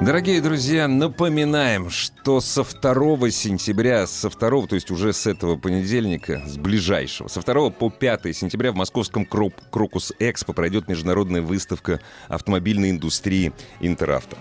[0.00, 6.42] Дорогие друзья, напоминаем, что со 2 сентября, со 2, то есть уже с этого понедельника,
[6.44, 12.90] с ближайшего, со 2 по 5 сентября в московском Крокус Экспо пройдет международная выставка автомобильной
[12.90, 14.36] индустрии Интеравто.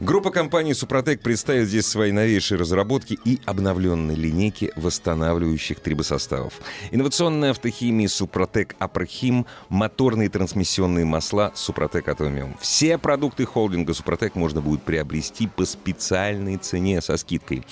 [0.00, 6.60] Группа компаний Супротек представит здесь свои новейшие разработки и обновленные линейки восстанавливающих трибосоставов.
[6.90, 12.58] Инновационная автохимия Супротек Апрохим, моторные трансмиссионные масла Супротек Атомиум.
[12.60, 17.62] Все продукты холдинга Супротек можно будет приобрести приобрести по специальной цене со скидкой.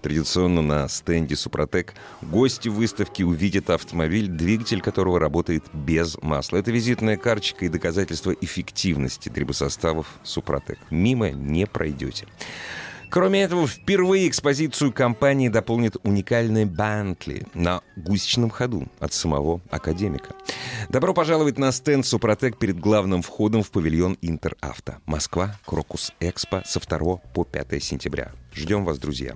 [0.00, 6.56] Традиционно на стенде «Супротек» гости выставки увидят автомобиль, двигатель которого работает без масла.
[6.56, 10.78] Это визитная карточка и доказательство эффективности трибосоставов «Супротек».
[10.88, 12.26] Мимо не пройдете.
[13.10, 20.32] Кроме этого, впервые экспозицию компании дополнит уникальный Бентли на гусечном ходу от самого академика.
[20.88, 24.98] Добро пожаловать на стенд «Супротек» перед главным входом в павильон «Интеравто».
[25.06, 28.30] Москва, Крокус Экспо со 2 по 5 сентября.
[28.54, 29.34] Ждем вас, друзья.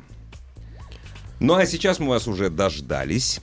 [1.40, 3.40] Ну а сейчас мы вас уже дождались.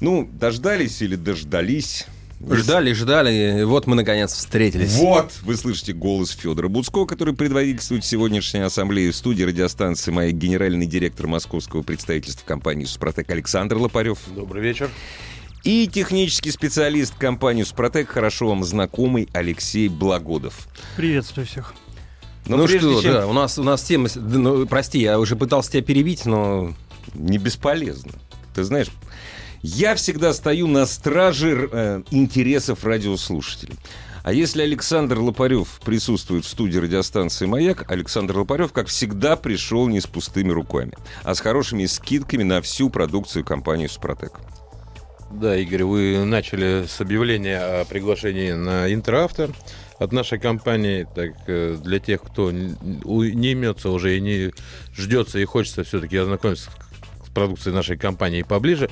[0.00, 2.06] Ну, дождались или дождались,
[2.50, 4.96] Ждали, ждали, и вот мы наконец встретились.
[4.96, 10.86] Вот, вы слышите голос Федора Буцко, который предводительствует сегодняшней ассамблее в студии радиостанции «Моя» генеральный
[10.86, 14.18] директор московского представительства компании «Супротек» Александр Лопарев.
[14.34, 14.90] Добрый вечер.
[15.62, 20.66] И технический специалист компании «Супротек», хорошо вам знакомый Алексей Благодов.
[20.96, 21.74] Приветствую всех.
[22.46, 23.12] Но ну что, чем...
[23.12, 24.08] да, у нас, у нас тема...
[24.16, 26.74] Ну, прости, я уже пытался тебя перебить, но...
[27.14, 28.12] Не бесполезно.
[28.54, 28.88] Ты знаешь,
[29.62, 33.76] я всегда стою на страже э, интересов радиослушателей.
[34.24, 40.00] А если Александр Лопарев присутствует в студии радиостанции «Маяк», Александр Лопарев, как всегда, пришел не
[40.00, 40.92] с пустыми руками,
[41.24, 44.38] а с хорошими скидками на всю продукцию компании «Супротек».
[45.32, 49.50] Да, Игорь, вы начали с объявления о приглашении на Интеравто
[49.98, 51.06] от нашей компании.
[51.14, 54.52] Так, э, для тех, кто не имется уже и не
[54.94, 56.70] ждется и хочется все-таки ознакомиться
[57.24, 58.90] с продукцией нашей компании поближе,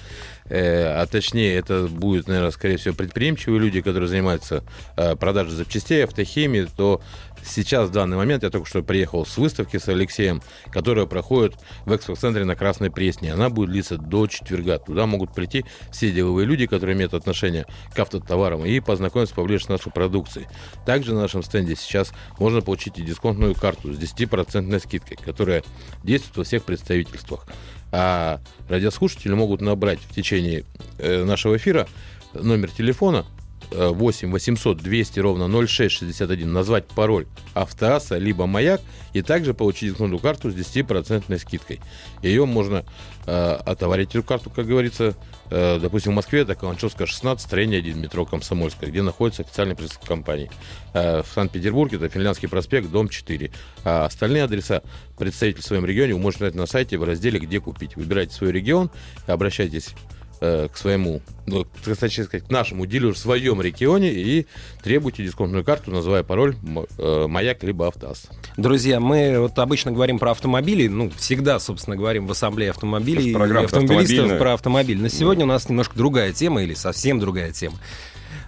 [0.52, 4.64] а точнее это будет, наверное, скорее всего, предприимчивые люди, которые занимаются
[4.96, 7.00] э, продажей запчастей, автохимии, то
[7.44, 11.54] сейчас, в данный момент, я только что приехал с выставки с Алексеем, которая проходит
[11.86, 13.32] в экспо-центре на Красной Пресне.
[13.32, 14.78] Она будет длиться до четверга.
[14.78, 19.68] Туда могут прийти все деловые люди, которые имеют отношение к автотоварам, и познакомиться поближе с
[19.68, 20.46] нашей продукцией.
[20.84, 25.62] Также на нашем стенде сейчас можно получить и дисконтную карту с 10% скидкой, которая
[26.02, 27.46] действует во всех представительствах.
[27.92, 30.64] А радиослушатели могут набрать в течение
[30.98, 31.88] э, нашего эфира
[32.34, 33.24] номер телефона
[33.70, 38.80] 8 800 200 ровно 0661, назвать пароль автоаса либо маяк
[39.12, 41.80] и также получить дисконтную карту с 10% скидкой.
[42.22, 42.84] Ее можно
[43.26, 45.16] э, отоварить эту карту, как говорится,
[45.50, 50.08] э, допустим, в Москве, это Каланчевская 16, строение 1, метро Комсомольская, где находится официальный представитель
[50.08, 50.50] компании.
[50.92, 53.50] Э, в Санкт-Петербурге это Финляндский проспект, дом 4.
[53.84, 54.82] А остальные адреса
[55.18, 57.96] представителей в своем регионе вы можете найти на сайте в разделе «Где купить».
[57.96, 58.90] Выбирайте свой регион,
[59.26, 59.94] обращайтесь
[60.42, 64.46] Э, к своему, ну, точнее сказать, к нашему дилеру в своем регионе и
[64.82, 66.56] требуйте дисконтную карту, называя пароль
[66.96, 68.26] э, «Маяк» либо «Автоаз».
[68.56, 73.34] Друзья, мы вот обычно говорим про автомобили, ну, всегда, собственно, говорим в ассамблее автомобилей и
[73.34, 74.98] автомобилистов про автомобиль.
[74.98, 77.76] Но сегодня у нас немножко другая тема или совсем другая тема.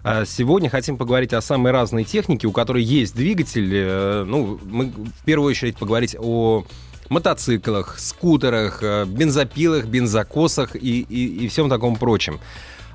[0.02, 3.70] А сегодня хотим поговорить о самой разной технике, у которой есть двигатель.
[3.70, 6.64] Э, ну, мы в первую очередь поговорить о
[7.12, 12.40] мотоциклах, скутерах, э, бензопилах, бензокосах и, и, и всем таком прочем.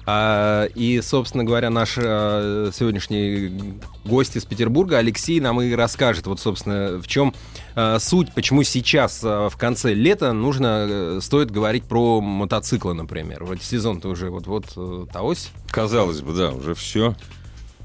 [0.09, 3.73] А, и, собственно говоря, наш а, сегодняшний
[4.05, 7.35] гость из Петербурга, Алексей, нам и расскажет, вот, собственно, в чем
[7.75, 13.43] а, суть, почему сейчас, в конце лета, нужно, э, стоит говорить про мотоциклы, например.
[13.43, 15.49] Вроде сезон-то уже вот-вот э, ось.
[15.71, 17.13] Казалось бы, да, уже все.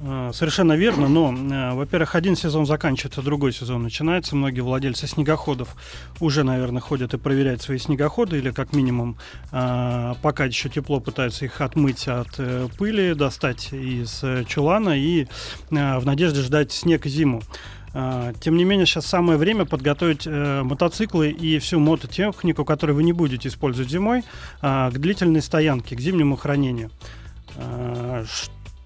[0.05, 4.35] А, совершенно верно, но, э, во-первых, один сезон заканчивается, другой сезон начинается.
[4.35, 5.77] Многие владельцы снегоходов
[6.19, 9.17] уже, наверное, ходят и проверяют свои снегоходы, или как минимум,
[9.53, 15.27] а, пока еще тепло, пытаются их отмыть от э, пыли, достать из э, чулана и
[15.71, 17.43] в надежде ждать снег и зиму.
[18.41, 23.49] Тем не менее, сейчас самое время подготовить мотоциклы и всю мототехнику, которую вы не будете
[23.49, 24.25] использовать зимой,
[24.63, 26.91] к длительной стоянке, к зимнему хранению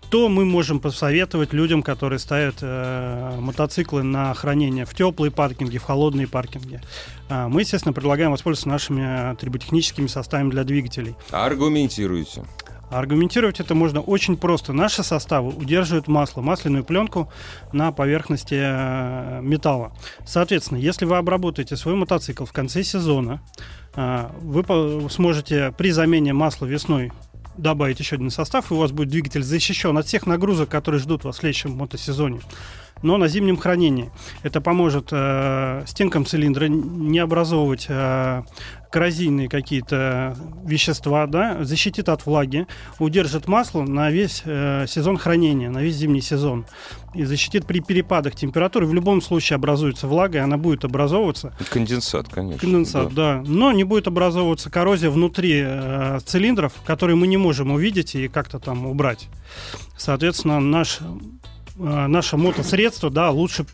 [0.08, 5.82] что мы можем посоветовать людям, которые ставят э, мотоциклы на хранение в теплые паркинги, в
[5.82, 6.80] холодные паркинги?
[7.28, 11.16] Э, мы, естественно, предлагаем воспользоваться нашими триботехническими составами для двигателей.
[11.32, 12.44] Аргументируйте.
[12.88, 14.72] Аргументировать это можно очень просто.
[14.72, 17.28] Наши составы удерживают масло, масляную пленку
[17.72, 19.92] на поверхности э, металла.
[20.24, 23.42] Соответственно, если вы обработаете свой мотоцикл в конце сезона,
[23.96, 27.10] э, вы сможете при замене масла весной
[27.56, 31.24] добавить еще один состав, и у вас будет двигатель защищен от всех нагрузок, которые ждут
[31.24, 32.40] вас в следующем мотосезоне
[33.02, 34.10] но на зимнем хранении.
[34.42, 38.42] Это поможет э, стенкам цилиндра не образовывать э,
[38.90, 42.66] коррозийные какие-то вещества, да, защитит от влаги,
[42.98, 46.64] удержит масло на весь э, сезон хранения, на весь зимний сезон.
[47.14, 48.86] И защитит при перепадах температуры.
[48.86, 51.54] В любом случае образуется влага, и она будет образовываться.
[51.70, 52.60] Конденсат, конечно.
[52.60, 53.42] Конденсат, да.
[53.42, 53.42] да.
[53.46, 58.58] Но не будет образовываться коррозия внутри э, цилиндров, которые мы не можем увидеть и как-то
[58.58, 59.28] там убрать.
[59.96, 61.00] Соответственно, наш
[61.78, 63.66] наше мотосредство, да, лучше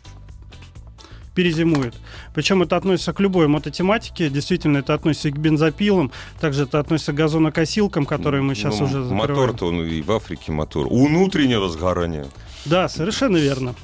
[1.33, 1.95] перезимует.
[2.33, 4.29] Причем это относится к любой мототематике.
[4.29, 8.85] Действительно, это относится и к бензопилам, также это относится к газонокосилкам, которые мы сейчас ну,
[8.85, 9.31] уже закрываем.
[9.31, 10.87] Мотор-то он и в Африке мотор.
[10.87, 12.27] Внутреннего сгорания.
[12.65, 13.75] Да, совершенно верно.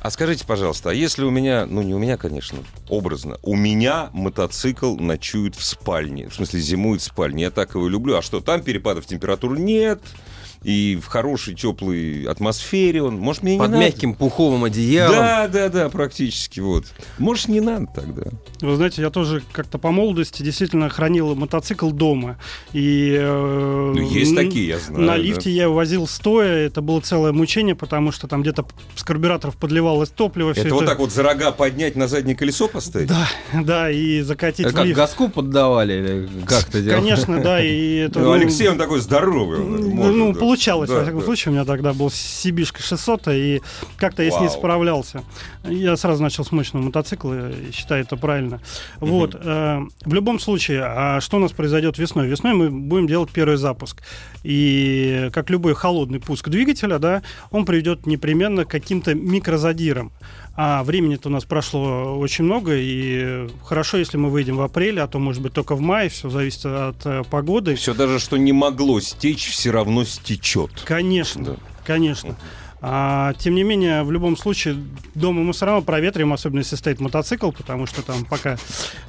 [0.00, 2.58] А скажите, пожалуйста, а если у меня, ну не у меня, конечно,
[2.88, 7.88] образно, у меня мотоцикл ночует в спальне, в смысле зимует в спальне, я так его
[7.88, 10.00] люблю, а что, там перепадов температур нет,
[10.62, 13.18] и в хорошей теплой атмосфере он.
[13.18, 14.18] Может, мне Под не мягким надо?
[14.18, 15.16] пуховым одеялом.
[15.16, 16.86] Да, да, да, практически вот.
[17.18, 18.24] Может, не надо тогда.
[18.60, 22.38] Вы знаете, я тоже как-то по молодости действительно хранил мотоцикл дома.
[22.72, 25.04] И, э, ну, есть такие, я знаю.
[25.04, 25.50] На лифте да.
[25.50, 30.50] я возил стоя, это было целое мучение, потому что там где-то с карбюраторов подливалось топливо.
[30.50, 30.92] Это вот это...
[30.92, 33.08] так вот за рога поднять на заднее колесо поставить?
[33.08, 33.28] Да,
[33.62, 34.96] да, и закатить это в лифт.
[34.96, 37.00] Как газку поддавали или как то делали?
[37.00, 37.62] Конечно, да.
[37.62, 39.58] И это, ну, Алексей, он такой здоровый.
[39.58, 41.26] ну, получалось, да, во всяком да.
[41.26, 41.50] случае.
[41.50, 43.62] У меня тогда был Сибишка 600, и
[43.96, 44.38] как-то я Вау.
[44.38, 45.24] с ней справлялся.
[45.64, 48.60] Я сразу начал с мощного мотоцикла, считаю это правильно.
[49.00, 49.10] Угу.
[49.10, 49.34] Вот.
[49.34, 52.28] Э, в любом случае, а что у нас произойдет весной?
[52.28, 54.02] Весной мы будем делать первый запуск.
[54.44, 60.12] И как любой холодный пуск двигателя, да, он приведет непременно к каким-то микрозадирам.
[60.56, 65.06] А времени-то у нас прошло очень много, и хорошо, если мы выйдем в апреле, а
[65.06, 67.74] то, может быть, только в мае, все зависит от э, погоды.
[67.74, 70.70] Все даже, что не могло стечь, все равно стечет.
[70.84, 71.56] Конечно, да.
[71.84, 72.36] конечно.
[72.80, 74.76] А, тем не менее, в любом случае,
[75.14, 78.58] дома мы все равно проветрим, особенно если стоит мотоцикл, потому что там пока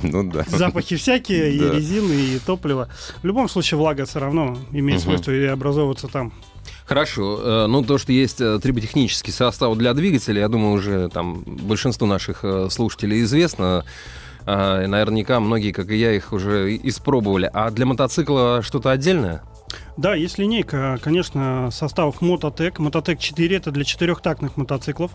[0.02, 0.46] ну, да.
[0.48, 2.90] запахи всякие, и резины, и топливо.
[3.22, 6.34] В любом случае, влага все равно имеет свойство и образовываться там.
[6.86, 7.40] Хорошо.
[7.42, 12.08] Э, ну, то, что есть э, триботехнический состав для двигателя, я думаю, уже там большинству
[12.08, 13.84] наших э, слушателей известно.
[14.50, 17.50] И наверняка многие, как и я, их уже испробовали.
[17.54, 19.44] А для мотоцикла что-то отдельное?
[19.98, 22.80] Да, есть линейка, конечно, составов Мототек.
[22.80, 25.12] Мототек 4 это для четырехтактных мотоциклов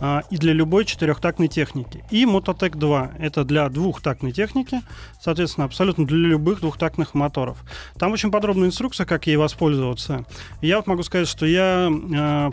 [0.00, 2.04] а, и для любой четырехтактной техники.
[2.10, 4.80] И Мототек 2 это для двухтактной техники,
[5.20, 7.58] соответственно, абсолютно для любых двухтактных моторов.
[7.98, 10.24] Там очень подробная инструкция, как ей воспользоваться.
[10.60, 12.50] Я вот могу сказать, что я а,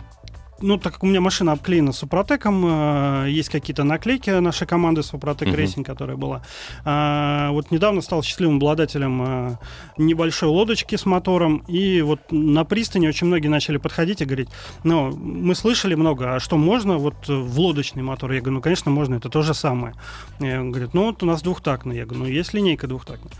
[0.60, 5.54] ну, так как у меня машина обклеена Супротеком, э, есть какие-то наклейки нашей команды Супротек
[5.54, 5.90] Рейсинг, uh-huh.
[5.90, 6.42] которая была.
[6.84, 9.58] А, вот недавно стал счастливым обладателем а,
[9.96, 14.48] небольшой лодочки с мотором, и вот на пристани очень многие начали подходить и говорить,
[14.84, 18.32] ну, мы слышали много, а что можно вот в лодочный мотор?
[18.32, 19.94] Я говорю, ну, конечно, можно, это то же самое.
[20.40, 21.96] Я говорю, ну, вот у нас двухтактный.
[21.96, 23.32] Я говорю, ну, есть линейка двухтактная.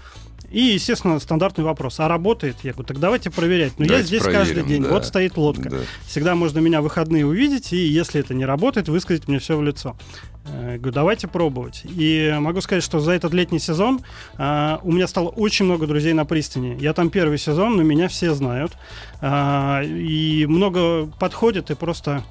[0.50, 2.00] И, естественно, стандартный вопрос.
[2.00, 2.56] А работает?
[2.62, 3.78] Я говорю, так давайте проверять.
[3.78, 4.82] Но ну, я здесь проверим, каждый день.
[4.82, 4.90] Да.
[4.90, 5.68] Вот стоит лодка.
[5.68, 5.76] Да.
[6.06, 9.62] Всегда можно меня в выходные увидеть, и если это не работает, высказать мне все в
[9.62, 9.96] лицо.
[10.46, 11.82] Я говорю, давайте пробовать.
[11.84, 14.00] И могу сказать, что за этот летний сезон
[14.38, 16.76] uh, у меня стало очень много друзей на пристани.
[16.80, 18.72] Я там первый сезон, но меня все знают.
[19.20, 22.24] Uh, и много подходят и просто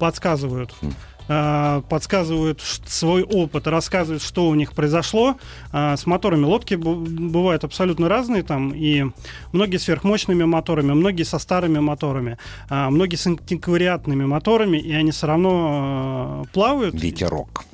[0.00, 0.74] подсказывают.
[0.80, 0.92] Mm.
[1.32, 5.36] Э, подсказывают свой опыт, рассказывают, что у них произошло.
[5.72, 9.06] Э, с моторами лодки бывают абсолютно разные, там и
[9.52, 15.26] многие сверхмощными моторами, многие со старыми моторами, э, многие с антиквариатными моторами, и они все
[15.26, 16.94] равно плавают.
[16.94, 17.64] Ветерок.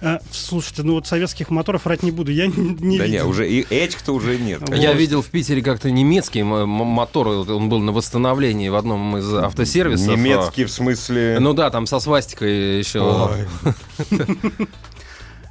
[0.00, 3.24] А, слушайте, ну вот советских моторов врать не буду, я не, не да видел.
[3.24, 4.62] нет, уже и этих-то уже нет.
[4.74, 10.08] Я видел в Питере как-то немецкий мотор, он был на восстановлении в одном из автосервисов.
[10.08, 11.38] Немецкий в смысле?
[11.40, 13.30] Ну да, там со свастикой еще.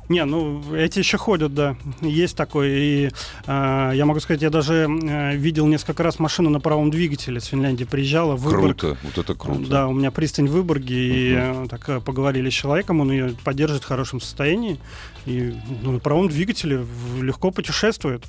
[0.10, 1.76] Не, ну эти еще ходят, да.
[2.02, 2.70] Есть такой.
[2.70, 3.10] И
[3.46, 7.46] э, я могу сказать, я даже э, видел несколько раз машину на правом двигателе с
[7.46, 7.84] Финляндии.
[7.84, 8.78] Приезжала в Выборг.
[8.78, 9.70] Круто, вот это круто.
[9.70, 10.96] Да, у меня пристань в Выборге.
[10.96, 11.64] Uh-huh.
[11.64, 14.80] И э, так э, поговорили с человеком, он ее поддерживает в хорошем состоянии.
[15.28, 15.54] И
[15.84, 16.86] ну, на правом двигателе
[17.22, 18.24] легко путешествует.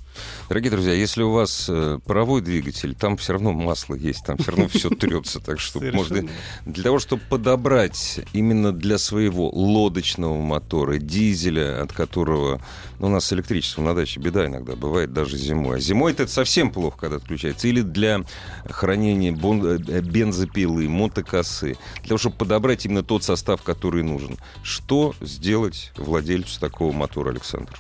[0.49, 4.51] Дорогие друзья, если у вас э, паровой двигатель, там все равно масло есть, там все
[4.51, 5.39] равно все трется.
[5.39, 6.29] Так что можно
[6.67, 12.61] для того, чтобы подобрать именно для своего лодочного мотора, дизеля, от которого
[12.99, 15.77] ну, у нас с электричеством на даче беда иногда бывает даже зимой.
[15.77, 17.69] А зимой это совсем плохо, когда отключается.
[17.69, 18.25] Или для
[18.69, 21.77] хранения э, бензопилы, мотокосы.
[22.01, 24.37] Для того, чтобы подобрать именно тот состав, который нужен.
[24.65, 27.73] Что сделать владельцу такого мотора, Александр?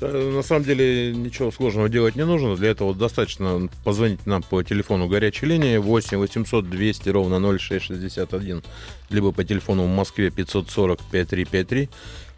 [0.00, 2.56] На самом деле ничего сложного делать не нужно.
[2.56, 8.64] Для этого достаточно позвонить нам по телефону горячей линии 8 800 200 ровно 0661,
[9.10, 11.88] либо по телефону в Москве 540 5353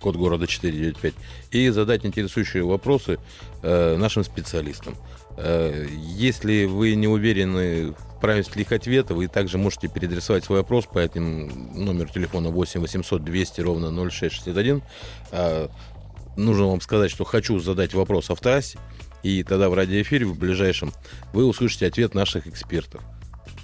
[0.05, 1.15] код города 495,
[1.51, 3.19] и задать интересующие вопросы
[3.63, 4.95] э, нашим специалистам.
[5.37, 10.87] Э, если вы не уверены в правильности их ответа, вы также можете переадресовать свой вопрос
[10.87, 14.83] по этому номеру телефона 8 800 200 ровно 0661.
[15.33, 15.69] Э,
[16.37, 18.79] нужно вам сказать, что хочу задать вопрос автоассе,
[19.23, 20.93] и тогда в радиоэфире в ближайшем
[21.33, 23.03] вы услышите ответ наших экспертов.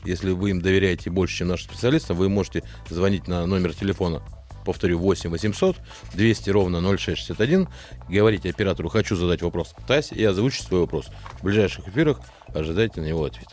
[0.05, 4.23] Если вы им доверяете больше, чем нашим специалистам, вы можете звонить на номер телефона
[4.65, 5.77] повторю, 8 800
[6.15, 7.69] 200 ровно 0661.
[8.09, 11.09] Говорите оператору «Хочу задать вопрос ТАСС» и озвучить свой вопрос.
[11.41, 12.21] В ближайших эфирах
[12.55, 13.49] ожидайте на него ответ.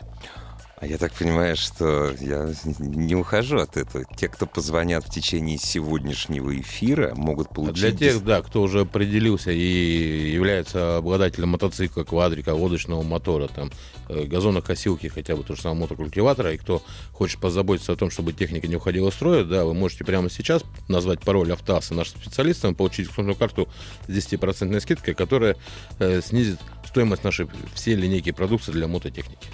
[0.80, 4.04] А я так понимаю, что я не ухожу от этого.
[4.16, 7.84] Те, кто позвонят в течение сегодняшнего эфира, могут получить...
[7.84, 13.72] А для тех, да, кто уже определился и является обладателем мотоцикла, квадрика, лодочного мотора, там,
[14.08, 18.66] газонокосилки, хотя бы то же самое мотокультиватора, и кто хочет позаботиться о том, чтобы техника
[18.66, 23.06] не уходила в строй, да, вы можете прямо сейчас назвать пароль Автоаса нашим специалистам, получить
[23.06, 23.68] эксклюзивную карту
[24.06, 25.56] с 10% скидкой, которая
[25.98, 29.48] э, снизит стоимость нашей всей линейки продукции для мототехники.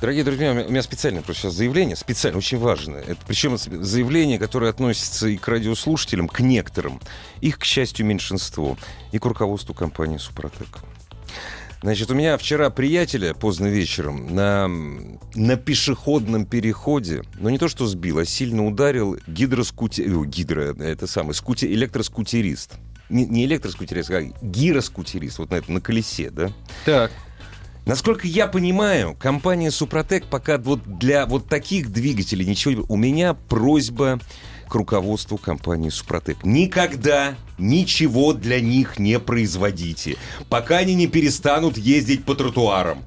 [0.00, 3.00] Дорогие друзья, у меня специально просто сейчас заявление, специально, очень важное.
[3.00, 7.00] Это, причем заявление, которое относится и к радиослушателям, к некоторым.
[7.40, 8.76] Их, к счастью, меньшинство.
[9.12, 10.80] И к руководству компании «Супротек».
[11.84, 14.68] Значит, у меня вчера приятеля поздно вечером на,
[15.34, 20.24] на пешеходном переходе, ну не то что сбил, а сильно ударил гидроскутер...
[20.24, 22.76] Гидро, это самый, скутер, электроскутерист.
[23.10, 26.50] Не, не электроскутерист, а гироскутерист, вот на этом, на колесе, да?
[26.86, 27.12] Так.
[27.84, 32.86] Насколько я понимаю, компания Супротек пока вот для вот таких двигателей ничего...
[32.88, 34.20] У меня просьба
[34.68, 36.44] к руководству компании Супротек.
[36.44, 40.16] Никогда ничего для них не производите,
[40.48, 43.04] пока они не перестанут ездить по тротуарам.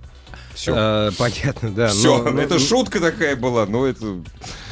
[0.57, 0.73] Все.
[0.75, 1.89] А, понятно, да.
[1.89, 4.05] Все, но, это но, шутка такая была, но это...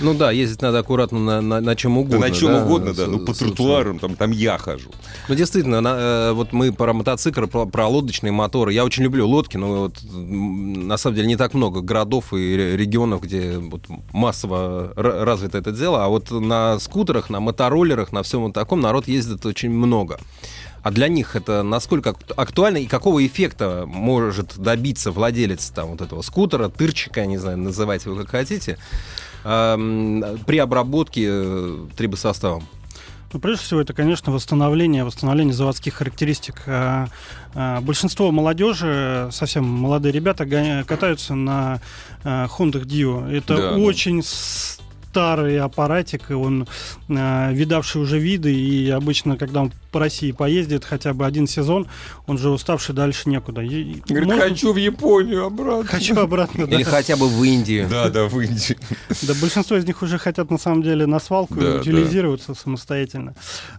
[0.02, 2.22] Ну да, ездить надо аккуратно на, на, на чем угодно.
[2.22, 4.90] Да, на чем да, угодно, да, ну по тротуарам, там, там я хожу.
[5.30, 8.74] Ну действительно, на, э, вот мы про мотоцикл, про, про лодочные моторы.
[8.74, 13.22] Я очень люблю лодки, но вот на самом деле не так много городов и регионов,
[13.22, 18.54] где вот массово развито это дело, а вот на скутерах, на мотороллерах, на всем вот
[18.54, 20.18] таком народ ездит очень много.
[20.86, 26.22] А для них это насколько актуально и какого эффекта может добиться владелец там, вот этого
[26.22, 28.78] скутера, тырчика, не знаю, называйте его как хотите,
[29.42, 32.68] при обработке э, трибосоставом?
[33.34, 36.62] Ну, прежде всего, это, конечно, восстановление, восстановление заводских характеристик.
[36.68, 37.08] А,
[37.56, 40.46] а, большинство молодежи, совсем молодые ребята,
[40.86, 41.82] катаются на
[42.24, 43.28] Honda Dio.
[43.28, 44.22] Это да, очень
[45.16, 46.68] старый аппаратик, он
[47.08, 51.88] видавший уже виды, и обычно, когда он по России поездит хотя бы один сезон,
[52.28, 53.62] он же уставший дальше некуда.
[53.62, 54.42] И, Говорит, можно...
[54.42, 55.86] хочу в Японию обратно.
[55.86, 56.76] Хочу обратно, да.
[56.76, 57.88] Или хотя бы в Индию.
[57.90, 58.78] Да, да, в Индию.
[59.22, 62.56] Да, большинство из них уже хотят на самом деле на свалку да, утилизироваться да.
[62.56, 63.36] самостоятельно.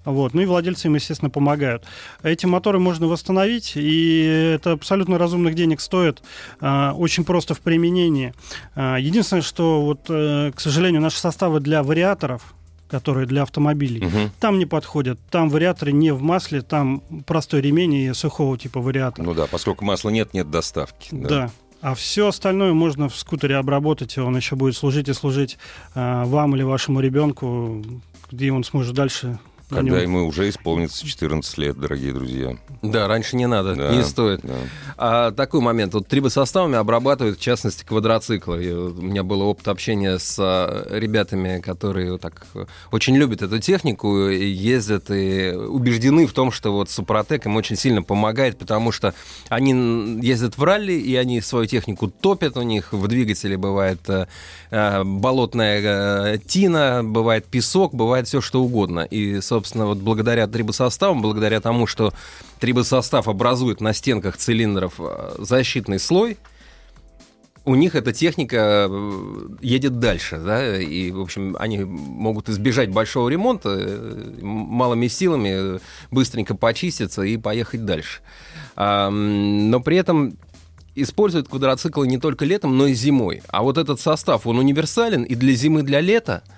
[0.06, 0.32] Вот.
[0.32, 1.84] Ну и владельцы им, естественно, помогают.
[2.22, 6.22] Эти моторы можно восстановить, и это абсолютно разумных денег стоит.
[6.60, 8.32] А, очень просто в применении.
[8.74, 12.54] А, единственное, что вот, э, к сожалению, наши составы для вариаторов,
[12.88, 14.06] которые для автомобилей.
[14.06, 14.30] Угу.
[14.38, 15.18] Там не подходят.
[15.30, 19.24] Там вариаторы не в масле, там простой ремень и сухого типа вариатор.
[19.24, 21.08] Ну да, поскольку масла нет, нет доставки.
[21.10, 21.28] Да.
[21.28, 21.50] да.
[21.82, 25.58] А все остальное можно в скутере обработать, и он еще будет служить и служить
[25.94, 27.84] э, вам или вашему ребенку,
[28.30, 32.56] где он сможет дальше когда ему уже исполнится 14 лет, дорогие друзья.
[32.82, 34.40] Да, раньше не надо, да, не стоит.
[34.42, 34.54] Да.
[34.96, 35.94] А такой момент.
[35.94, 38.64] Вот трибосоставами обрабатывают, в частности, квадроциклы.
[38.64, 42.46] И у меня был опыт общения с а, ребятами, которые так
[42.92, 47.76] очень любят эту технику, и ездят и убеждены в том, что вот Супротек им очень
[47.76, 49.14] сильно помогает, потому что
[49.48, 54.26] они ездят в ралли, и они свою технику топят, у них в двигателе бывает э,
[54.70, 59.00] э болотная э, тина, бывает песок, бывает все что угодно.
[59.00, 62.12] И, собственно, собственно, вот благодаря трибосоставам, благодаря тому, что
[62.60, 66.36] трибосостав образует на стенках цилиндров э, защитный слой,
[67.64, 73.30] у них эта техника э, едет дальше, да, и, в общем, они могут избежать большого
[73.30, 78.20] ремонта, э, малыми силами быстренько почиститься и поехать дальше.
[78.76, 80.36] Но при этом
[80.94, 83.42] используют квадроциклы не только летом, но и зимой.
[83.48, 86.42] А вот этот состав, он универсален и для зимы, и для лета–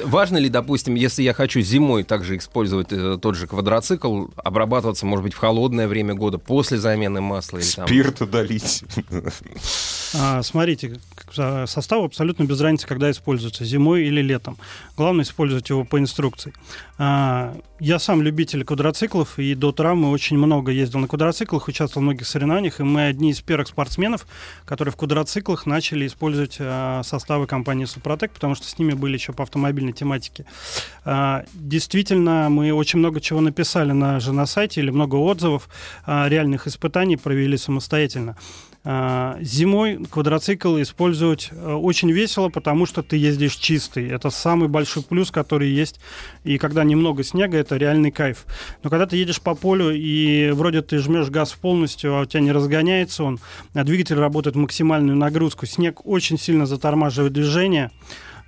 [0.00, 5.24] Важно ли, допустим, если я хочу зимой также использовать э, тот же квадроцикл, обрабатываться, может
[5.24, 7.58] быть, в холодное время года, после замены масла?
[7.58, 8.30] Или, Спирт там...
[8.30, 8.84] долить.
[10.14, 10.98] А, смотрите,
[11.32, 14.56] состав абсолютно без разницы, когда используется, зимой или летом.
[14.96, 16.52] Главное использовать его по инструкции.
[16.98, 22.04] А, я сам любитель квадроциклов, и до травмы очень много ездил на квадроциклах, участвовал в
[22.04, 24.26] многих соревнованиях, и мы одни из первых спортсменов,
[24.64, 29.32] которые в квадроциклах начали использовать а, составы компании Супротек, потому что с ними были еще
[29.32, 30.44] по автомобильной тематике.
[31.04, 35.68] А, действительно, мы очень много чего написали на же на сайте, или много отзывов,
[36.06, 38.36] реальных испытаний провели самостоятельно.
[38.90, 44.08] А, зимой квадроцикл использовать э, очень весело, потому что ты ездишь чистый.
[44.08, 46.00] Это самый большой плюс, который есть.
[46.42, 48.46] И когда немного снега, это реальный кайф.
[48.82, 52.40] Но когда ты едешь по полю, и вроде ты жмешь газ полностью, а у тебя
[52.40, 53.40] не разгоняется он,
[53.74, 57.90] а двигатель работает максимальную нагрузку, снег очень сильно затормаживает движение.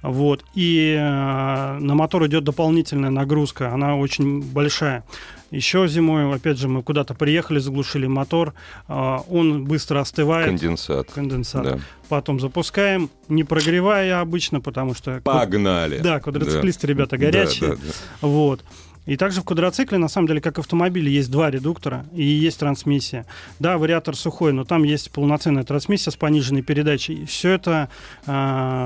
[0.02, 0.44] Вот.
[0.54, 5.04] И э, на мотор идет дополнительная нагрузка, она очень большая.
[5.50, 8.54] Еще зимой, опять же, мы куда-то приехали, заглушили мотор,
[8.88, 10.46] э, он быстро остывает.
[10.46, 11.10] Конденсат.
[11.10, 11.62] Конденсат.
[11.64, 11.78] Да.
[12.08, 15.20] Потом запускаем, не прогревая обычно, потому что...
[15.22, 15.98] Погнали!
[15.98, 16.92] Да, квадроциклисты да.
[16.92, 17.70] ребята горячие.
[17.70, 18.28] Да, да, да.
[18.28, 18.64] Вот.
[19.06, 22.58] И также в квадроцикле, на самом деле, как в автомобиле, есть два редуктора и есть
[22.58, 23.26] трансмиссия.
[23.58, 27.24] Да, вариатор сухой, но там есть полноценная трансмиссия с пониженной передачей.
[27.24, 27.88] Все это
[28.26, 28.30] э,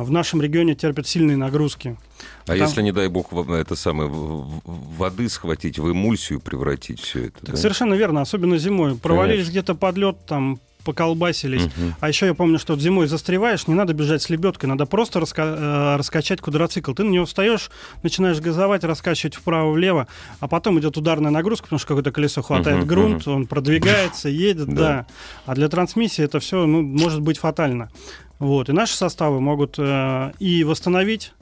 [0.03, 1.97] в нашем регионе терпит сильные нагрузки.
[2.45, 2.57] А там...
[2.57, 7.41] если, не дай бог, это самое воды схватить, в эмульсию превратить все это?
[7.41, 7.57] Так да?
[7.57, 8.97] Совершенно верно, особенно зимой.
[8.97, 11.65] Провалились где-то под лед, там поколбасились.
[11.65, 11.95] Угу.
[12.01, 15.57] А еще я помню, что зимой застреваешь, не надо бежать с лебедкой, надо просто раска-
[15.95, 16.93] э, раскачать квадроцикл.
[16.93, 17.71] Ты на него встаешь,
[18.03, 20.07] начинаешь газовать, раскачивать вправо-влево,
[20.41, 23.37] а потом идет ударная нагрузка, потому что какое-то колесо хватает угу, грунт, угу.
[23.37, 25.07] он продвигается, едет, да.
[25.47, 27.91] А для трансмиссии это все ну, может быть фатально.
[28.39, 28.69] Вот.
[28.69, 31.33] И наши составы могут э, и восстановить,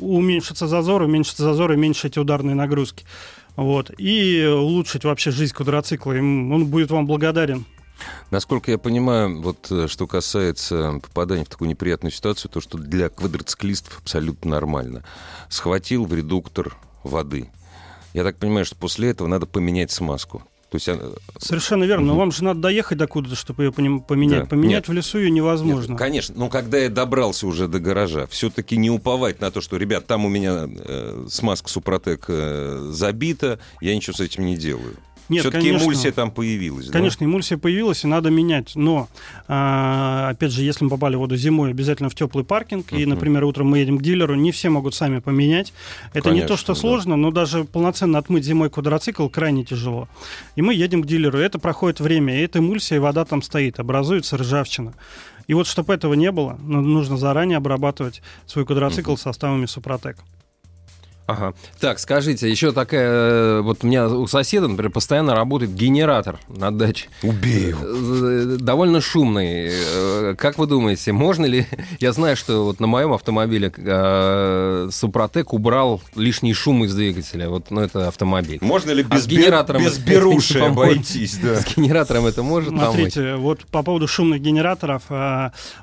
[0.00, 3.04] уменьшиться зазор, уменьшиться зазор уменьшить ударные нагрузки.
[3.56, 3.90] Вот.
[3.98, 6.12] И улучшить вообще жизнь квадроцикла.
[6.12, 7.64] Он будет вам благодарен.
[8.30, 13.08] Насколько я понимаю, вот э, что касается попадания в такую неприятную ситуацию, то, что для
[13.08, 15.04] квадроциклистов абсолютно нормально.
[15.48, 17.50] Схватил в редуктор воды.
[18.14, 20.42] Я так понимаю, что после этого надо поменять смазку.
[20.70, 20.88] То есть,
[21.38, 22.06] Совершенно верно.
[22.06, 22.12] Угу.
[22.12, 24.44] Но вам же надо доехать докуда-то, чтобы ее поменять.
[24.44, 24.46] Да.
[24.46, 24.88] Поменять Нет.
[24.88, 25.92] в лесу ее невозможно.
[25.92, 26.34] Нет, конечно.
[26.38, 30.24] Но когда я добрался уже до гаража, все-таки не уповать на то, что, ребят, там
[30.24, 34.96] у меня э, смазка Супротек э, забита, я ничего с этим не делаю.
[35.30, 36.90] Нет, Все-таки конечно, эмульсия там появилась.
[36.90, 37.26] Конечно, да?
[37.26, 38.72] эмульсия появилась, и надо менять.
[38.74, 39.08] Но,
[39.46, 43.00] а, опять же, если мы попали в воду зимой, обязательно в теплый паркинг, uh-huh.
[43.00, 45.72] и, например, утром мы едем к дилеру, не все могут сами поменять.
[46.12, 46.80] Это конечно, не то, что да.
[46.80, 50.08] сложно, но даже полноценно отмыть зимой квадроцикл крайне тяжело.
[50.56, 53.78] И мы едем к дилеру, это проходит время, и эта эмульсия, и вода там стоит,
[53.78, 54.94] образуется ржавчина.
[55.46, 59.20] И вот, чтобы этого не было, нужно заранее обрабатывать свой квадроцикл uh-huh.
[59.20, 60.16] составами Супротек.
[61.30, 61.54] Ага.
[61.78, 66.72] Так, скажите, еще такая, э, вот у меня у соседа, например, постоянно работает генератор на
[66.72, 67.08] даче.
[67.22, 67.80] Убей его.
[67.84, 69.70] Э, довольно шумный.
[69.70, 71.66] Э, как вы думаете, можно ли...
[72.00, 73.70] Я знаю, что вот на моем автомобиле
[74.90, 77.48] Супротек убрал лишний шум из двигателя.
[77.48, 78.58] Вот, ну, это автомобиль.
[78.60, 81.38] Можно ли а без, а генератором без беруши обойтись?
[81.38, 81.60] Да.
[81.60, 83.40] С генератором это может Смотрите, помочь?
[83.40, 85.02] вот по поводу шумных генераторов.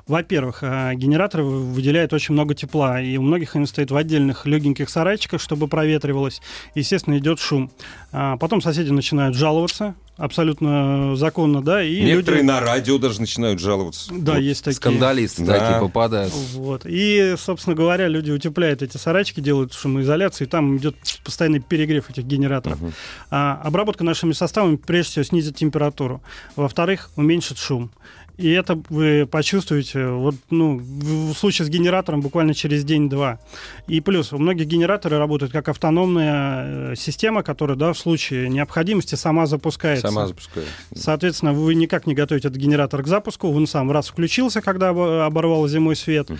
[0.06, 5.37] Во-первых, генераторы выделяют очень много тепла, и у многих они стоят в отдельных легеньких сарайчиках,
[5.38, 6.40] окошках, чтобы проветривалось.
[6.74, 7.70] Естественно, идет шум.
[8.12, 11.82] А потом соседи начинают жаловаться, абсолютно законно, да.
[11.82, 12.50] И Некоторые люди...
[12.50, 14.12] на радио даже начинают жаловаться.
[14.12, 14.40] Да, вот.
[14.40, 14.76] есть такие.
[14.76, 15.58] Скандалисты да.
[15.58, 16.32] такие попадают.
[16.54, 16.82] Вот.
[16.84, 22.24] И, собственно говоря, люди утепляют эти сарачки, делают шумоизоляцию, и там идет постоянный перегрев этих
[22.24, 22.80] генераторов.
[22.80, 22.92] Угу.
[23.30, 26.22] А, обработка нашими составами, прежде всего, снизит температуру.
[26.56, 27.90] Во-вторых, уменьшит шум.
[28.38, 33.40] И это вы почувствуете вот, ну, в случае с генератором буквально через день-два.
[33.88, 39.16] И плюс, у многих генераторы работают как автономная э, система, которая да, в случае необходимости
[39.16, 40.06] сама запускается.
[40.06, 40.72] Сама запускается.
[40.94, 44.90] Соответственно, вы никак не готовите этот генератор к запуску, он сам раз включился, когда
[45.26, 46.38] оборвал зимой свет, угу.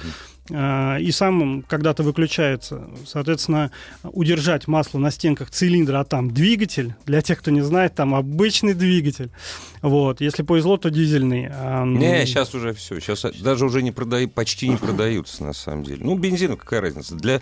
[0.51, 2.89] А, и сам когда-то выключается.
[3.07, 3.71] Соответственно,
[4.03, 8.75] удержать масло на стенках цилиндра, а там двигатель, для тех, кто не знает, там обычный
[8.75, 9.31] двигатель.
[9.83, 10.21] Вот.
[10.21, 11.49] Если повезло, то дизельный.
[11.51, 12.99] А, не, сейчас уже все.
[13.01, 16.05] Сейчас даже уже не продают, почти не продаются, на самом деле.
[16.05, 17.15] Ну, бензин, какая разница.
[17.15, 17.41] Для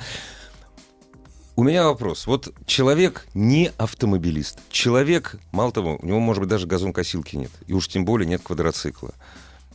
[1.54, 2.26] У меня вопрос.
[2.26, 4.58] Вот человек не автомобилист.
[4.70, 7.50] Человек, мало того, у него, может быть, даже газонкосилки нет.
[7.66, 9.14] И уж тем более нет квадроцикла.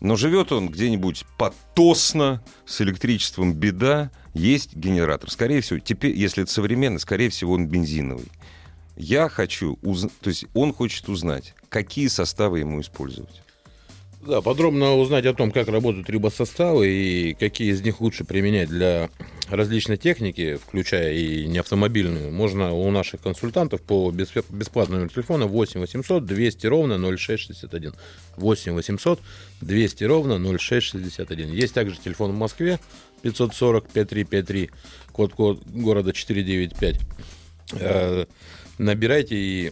[0.01, 5.29] Но живет он где-нибудь потосно, с электричеством беда, есть генератор.
[5.29, 8.27] Скорее всего, теперь, если это современно, скорее всего, он бензиновый.
[8.97, 10.07] Я хочу, уз...
[10.21, 13.43] то есть он хочет узнать, какие составы ему использовать.
[14.21, 19.09] Да, подробно узнать о том, как работают рибосоставы и какие из них лучше применять для
[19.49, 26.67] различной техники, включая и неавтомобильную, можно у наших консультантов по бесплатному телефону 8 800 200
[26.67, 27.93] ровно 0661.
[28.37, 29.19] 8 800
[29.61, 31.51] 200 ровно 0661.
[31.51, 32.79] Есть также телефон в Москве
[33.23, 34.69] 540 5353,
[35.11, 36.99] код, код города 495.
[37.73, 38.25] Э,
[38.77, 39.71] набирайте и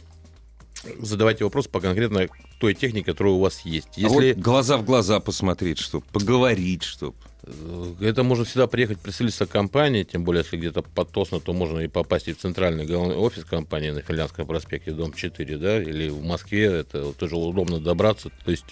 [1.00, 2.28] задавайте вопрос по конкретно
[2.60, 3.88] той технике, которая у вас есть.
[3.96, 4.32] Если...
[4.32, 7.16] А вот глаза в глаза посмотреть, чтобы поговорить, чтобы...
[7.44, 11.88] Э, это можно всегда приехать представительство компании, тем более, если где-то потосно, то можно и
[11.88, 16.22] попасть и в центральный главный офис компании на Финляндском проспекте, дом 4, да, или в
[16.22, 18.66] Москве, это тоже удобно добраться, то есть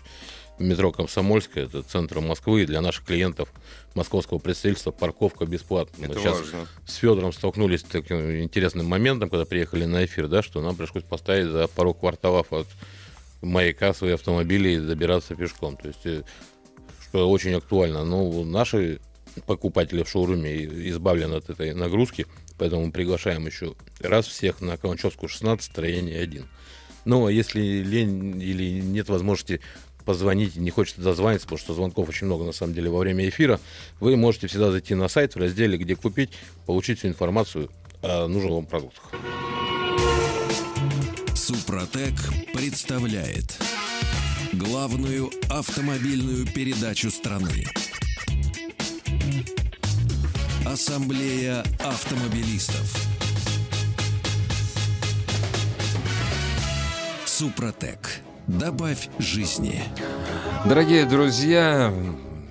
[0.60, 3.50] метро Комсомольская, это центр Москвы, для наших клиентов
[3.94, 6.10] московского представительства парковка бесплатная.
[6.10, 6.68] Это Мы сейчас важно.
[6.86, 11.04] с Федором столкнулись с таким интересным моментом, когда приехали на эфир, да, что нам пришлось
[11.04, 12.68] поставить за пару кварталов от
[13.42, 15.78] маяка свои автомобили и добираться пешком.
[15.78, 16.24] То есть, э,
[17.02, 18.04] что очень актуально.
[18.04, 19.00] Но наши
[19.46, 22.26] покупатели в шоуруме избавлены от этой нагрузки,
[22.58, 26.46] поэтому приглашаем еще раз всех на Каланчевскую 16, строение 1.
[27.06, 29.62] Но если лень или нет возможности
[30.06, 33.60] позвонить, не хочется дозвониться, потому что звонков очень много на самом деле во время эфира,
[34.00, 36.32] вы можете всегда зайти на сайт в разделе «Где купить»,
[36.66, 37.70] получить всю информацию
[38.02, 39.12] о нужных вам продуктах.
[41.48, 42.14] Супротек
[42.54, 43.58] представляет
[44.52, 47.64] главную автомобильную передачу страны.
[50.66, 52.94] Ассамблея автомобилистов.
[57.26, 58.20] Супротек.
[58.48, 59.82] Добавь жизни.
[60.66, 61.94] Дорогие друзья,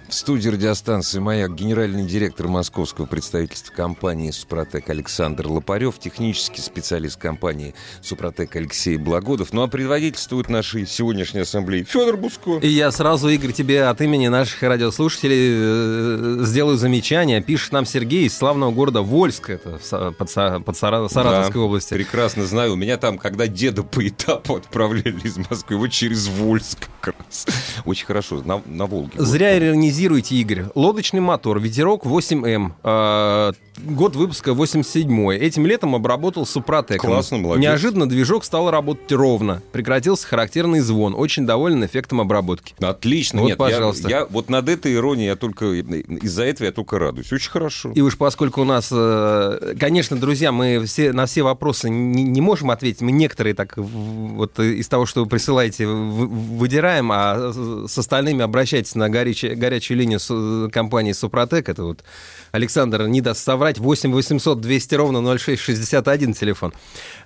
[0.08, 7.74] в студии радиостанции «Маяк» генеральный директор московского представительства компании «Супротек» Александр Лопарев, технический специалист компании
[8.02, 9.52] «Супротек» Алексей Благодов.
[9.52, 12.58] Ну а предводительствует нашей сегодняшней ассамблеи Федор Буско.
[12.58, 17.42] И я сразу, Игорь, тебе от имени наших радиослушателей э, сделаю замечание.
[17.42, 19.80] Пишет нам Сергей из славного города Вольск, это
[20.16, 21.94] под, под Саратовской да, области.
[21.94, 22.74] прекрасно знаю.
[22.74, 27.46] У меня там, когда деда по этапу отправляли из Москвы, вот через Вольск как раз.
[27.84, 29.12] Очень хорошо, на, на Волге.
[29.16, 30.64] Зря иронизируешь Анализируйте, Игорь.
[30.74, 37.10] Лодочный мотор, ветерок 8М, э, год выпуска 87 Этим летом обработал Супротеком.
[37.10, 37.62] Классно, молодец.
[37.62, 39.62] Неожиданно движок стал работать ровно.
[39.72, 41.14] Прекратился характерный звон.
[41.16, 42.74] Очень доволен эффектом обработки.
[42.78, 43.40] Отлично.
[43.40, 44.10] Вот, Нет, пожалуйста.
[44.10, 45.64] Я, я, вот над этой иронией я только...
[45.72, 47.32] Из-за этого я только радуюсь.
[47.32, 47.92] Очень хорошо.
[47.94, 48.90] И уж поскольку у нас...
[48.92, 53.00] Э, конечно, друзья, мы все, на все вопросы не, не можем ответить.
[53.00, 57.52] Мы некоторые так вот из того, что вы присылаете, выдираем, а
[57.88, 59.54] с остальными обращайтесь на горячие
[59.86, 61.68] горячую линию с, компании «Супротек».
[61.68, 62.04] Это вот
[62.52, 63.78] Александр не даст соврать.
[63.78, 66.72] 8 800 200 ровно 0661 телефон.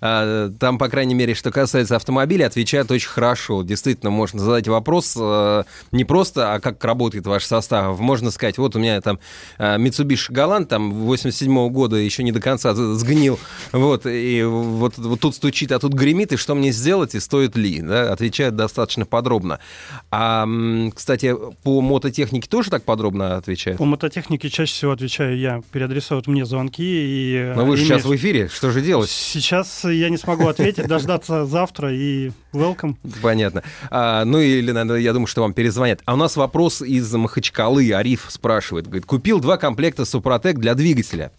[0.00, 3.62] А, там, по крайней мере, что касается автомобиля, отвечают очень хорошо.
[3.62, 7.98] Действительно, можно задать вопрос э, не просто, а как работает ваш состав.
[7.98, 9.18] Можно сказать, вот у меня там
[9.58, 13.38] э, Mitsubishi Galant, там 87 -го года еще не до конца сгнил.
[13.72, 17.56] Вот, и вот, вот тут стучит, а тут гремит, и что мне сделать, и стоит
[17.56, 17.80] ли?
[17.80, 18.12] Да?
[18.12, 19.58] Отвечают достаточно подробно.
[20.10, 20.46] А,
[20.94, 23.78] кстати, по мототехнике тоже так подробно отвечают?
[23.78, 25.62] По мототехнике чаще всего отвечаю я.
[25.72, 26.82] Переадресовывают мне звонки.
[26.82, 28.48] И Но вы же сейчас в эфире.
[28.48, 29.08] Что же делать?
[29.08, 30.86] Сейчас я не смогу ответить.
[30.86, 32.96] Дождаться завтра и welcome.
[33.22, 33.62] Понятно.
[33.90, 36.02] А, ну или, я думаю, что вам перезвонят.
[36.04, 37.92] А у нас вопрос из Махачкалы.
[37.92, 38.86] Ариф спрашивает.
[38.86, 41.32] Говорит, купил два комплекта Супротек для двигателя.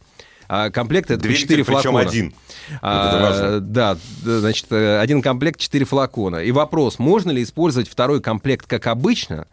[0.54, 2.00] А комплект это Двигатель, 4 флакона.
[2.02, 2.34] один.
[2.82, 3.60] А, вот это важно.
[3.62, 6.38] Да, значит, один комплект, 4 флакона.
[6.38, 9.48] И вопрос, можно ли использовать второй комплект как обычно,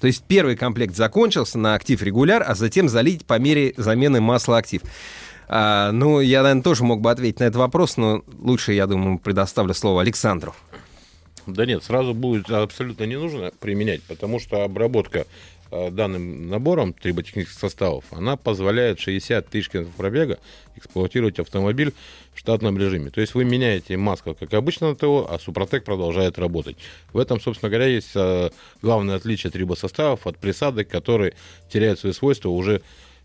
[0.00, 4.58] то есть первый комплект закончился на актив регуляр, а затем залить по мере замены масла
[4.58, 4.82] актив.
[5.46, 9.18] А, ну, я, наверное, тоже мог бы ответить на этот вопрос, но лучше, я думаю,
[9.18, 10.54] предоставлю слово Александру.
[11.46, 15.26] Да нет, сразу будет абсолютно не нужно применять, потому что обработка
[15.70, 20.38] данным набором триботехнических составов, она позволяет 60 тысяч километров пробега
[20.76, 21.92] эксплуатировать автомобиль
[22.34, 23.10] в штатном режиме.
[23.10, 26.76] То есть вы меняете маску, как обычно на ТО, а Супротек продолжает работать.
[27.12, 28.50] В этом, собственно говоря, есть э,
[28.82, 31.34] главное отличие трибосоставов от присадок, которые
[31.68, 32.82] теряют свои свойства уже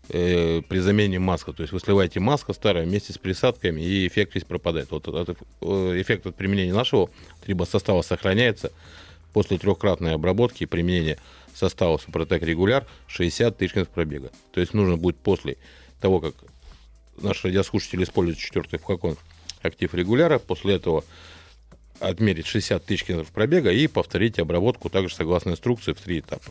[0.08, 1.52] э, при замене маска.
[1.52, 4.90] То есть вы сливаете маску старая вместе с присадками, и эффект весь пропадает.
[4.90, 7.10] Вот этот э, эффект от применения нашего
[7.44, 8.72] трибосостава сохраняется
[9.36, 11.18] после трехкратной обработки и применения
[11.54, 14.30] состава Супротек регуляр 60 тысяч пробега.
[14.50, 15.58] То есть нужно будет после
[16.00, 16.32] того, как
[17.18, 19.18] наш радиослушатель использует четвертый флакон
[19.60, 21.04] актив регуляра, после этого
[22.00, 26.50] отмерить 60 тысяч километров пробега и повторить обработку также согласно инструкции в три этапа.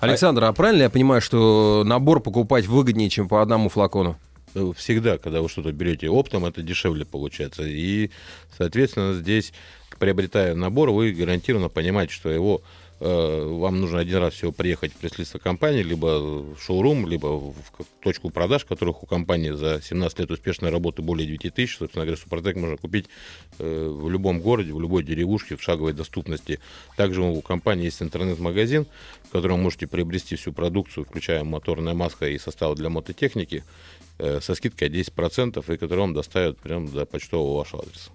[0.00, 4.18] Александр, а, а правильно я понимаю, что набор покупать выгоднее, чем по одному флакону?
[4.54, 7.62] Э, всегда, когда вы что-то берете оптом, это дешевле получается.
[7.62, 8.10] И,
[8.56, 9.54] соответственно, здесь,
[9.98, 12.62] приобретая набор, вы гарантированно понимаете, что его
[12.98, 17.54] Э, вам нужно один раз всего приехать в пресс-лист компании, либо в шоурум, либо в
[18.00, 21.76] точку продаж, которых у компании за 17 лет успешной работы более 9 тысяч.
[21.76, 23.06] Собственно говоря, Супротек можно купить
[23.58, 26.58] э, в любом городе, в любой деревушке в шаговой доступности.
[26.96, 28.86] Также у компании есть интернет-магазин,
[29.24, 33.62] в котором можете приобрести всю продукцию, включая моторная маска и составы для мототехники,
[34.18, 38.10] э, со скидкой 10%, и который вам доставят прямо до почтового вашего адреса.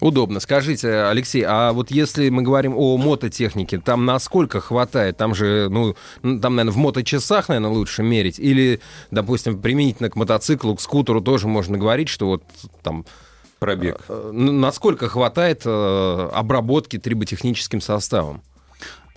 [0.00, 0.40] Удобно.
[0.40, 5.18] Скажите, Алексей, а вот если мы говорим о мототехнике, там насколько хватает?
[5.18, 8.38] Там же, ну, там, наверное, в моточасах, наверное, лучше мерить.
[8.38, 12.42] Или, допустим, применительно к мотоциклу, к скутеру тоже можно говорить, что вот
[12.82, 13.04] там
[13.58, 14.00] пробег.
[14.08, 18.42] Э, насколько хватает э, обработки триботехническим составом?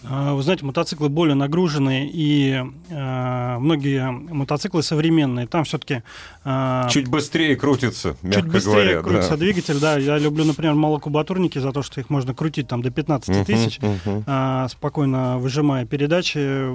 [0.10, 5.48] А, вы знаете, мотоциклы более нагруженные, и э, многие мотоциклы современные.
[5.48, 6.04] Там все-таки...
[6.44, 9.38] Э, чуть быстрее крутится, мягко Чуть быстрее говоря, крутится да.
[9.38, 9.98] двигатель, да.
[9.98, 13.98] Я люблю, например, малокубатурники за то, что их можно крутить там до 15 тысяч, uh-huh,
[14.06, 14.66] uh-huh.
[14.66, 16.68] Э, спокойно выжимая передачи,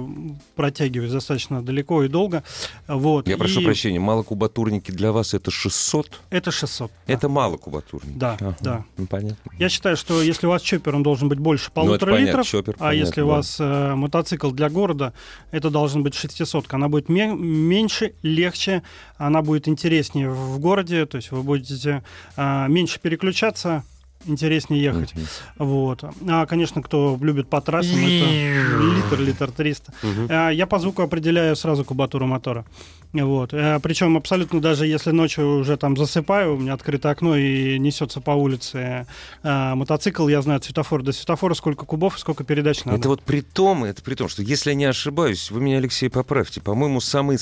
[0.55, 2.43] протягивая достаточно далеко и долго.
[2.87, 3.27] Вот.
[3.27, 3.37] Я и...
[3.37, 6.19] прошу прощения, малокубатурники для вас это 600?
[6.29, 6.91] Это 600.
[7.05, 7.29] Это да.
[7.29, 8.17] малокубатурники?
[8.17, 8.57] Да, ага.
[8.61, 8.85] да.
[8.97, 9.51] Ну, понятно.
[9.57, 12.33] Я считаю, что если у вас чоппер, он должен быть больше ну, полутора ну, литров,
[12.33, 13.05] понятно, чоппер, а понятно.
[13.05, 15.13] если если у вас э, мотоцикл для города,
[15.51, 16.73] это должен быть 600.
[16.73, 18.83] Она будет меньше, легче,
[19.17, 22.03] она будет интереснее в городе, то есть вы будете
[22.37, 23.83] э, меньше переключаться,
[24.25, 25.13] интереснее ехать.
[25.13, 25.65] Uh-huh.
[25.65, 26.03] Вот.
[26.27, 29.91] А, конечно, кто любит по трассам, это литр, литр 300.
[29.91, 30.27] Uh-huh.
[30.29, 32.65] А, я по звуку определяю сразу кубатуру мотора.
[33.13, 33.53] Вот.
[33.53, 38.21] А, причем абсолютно даже если ночью уже там засыпаю, у меня открыто окно и несется
[38.21, 39.07] по улице
[39.41, 42.99] а, мотоцикл, я знаю светофор до светофора, сколько кубов, сколько передач надо.
[42.99, 46.09] Это вот при том, это при том, что если я не ошибаюсь, вы меня, Алексей,
[46.09, 47.37] поправьте, по-моему, самый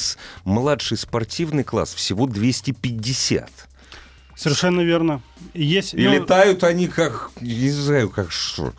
[0.45, 3.66] младший спортивный класс всего 250.
[4.37, 5.21] Совершенно верно.
[5.55, 8.71] Есть, и ну, летают они как, не знаю, как что.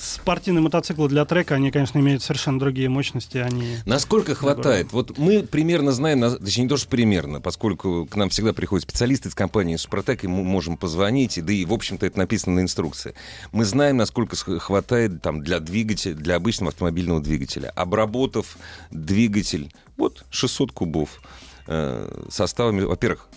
[0.00, 3.38] Спортивные мотоциклы для трека, они, конечно, имеют совершенно другие мощности.
[3.38, 4.92] Они Насколько хватает?
[4.92, 9.28] Вот мы примерно знаем, точнее, не то, что примерно, поскольку к нам всегда приходят специалисты
[9.28, 12.60] из компании Супротек, и мы можем позвонить, и, да и, в общем-то, это написано на
[12.60, 13.14] инструкции.
[13.50, 17.70] Мы знаем, насколько хватает там, для двигателя, для обычного автомобильного двигателя.
[17.70, 18.56] Обработав
[18.92, 21.20] двигатель, вот 600 кубов,
[21.66, 23.28] э, составами, во-первых,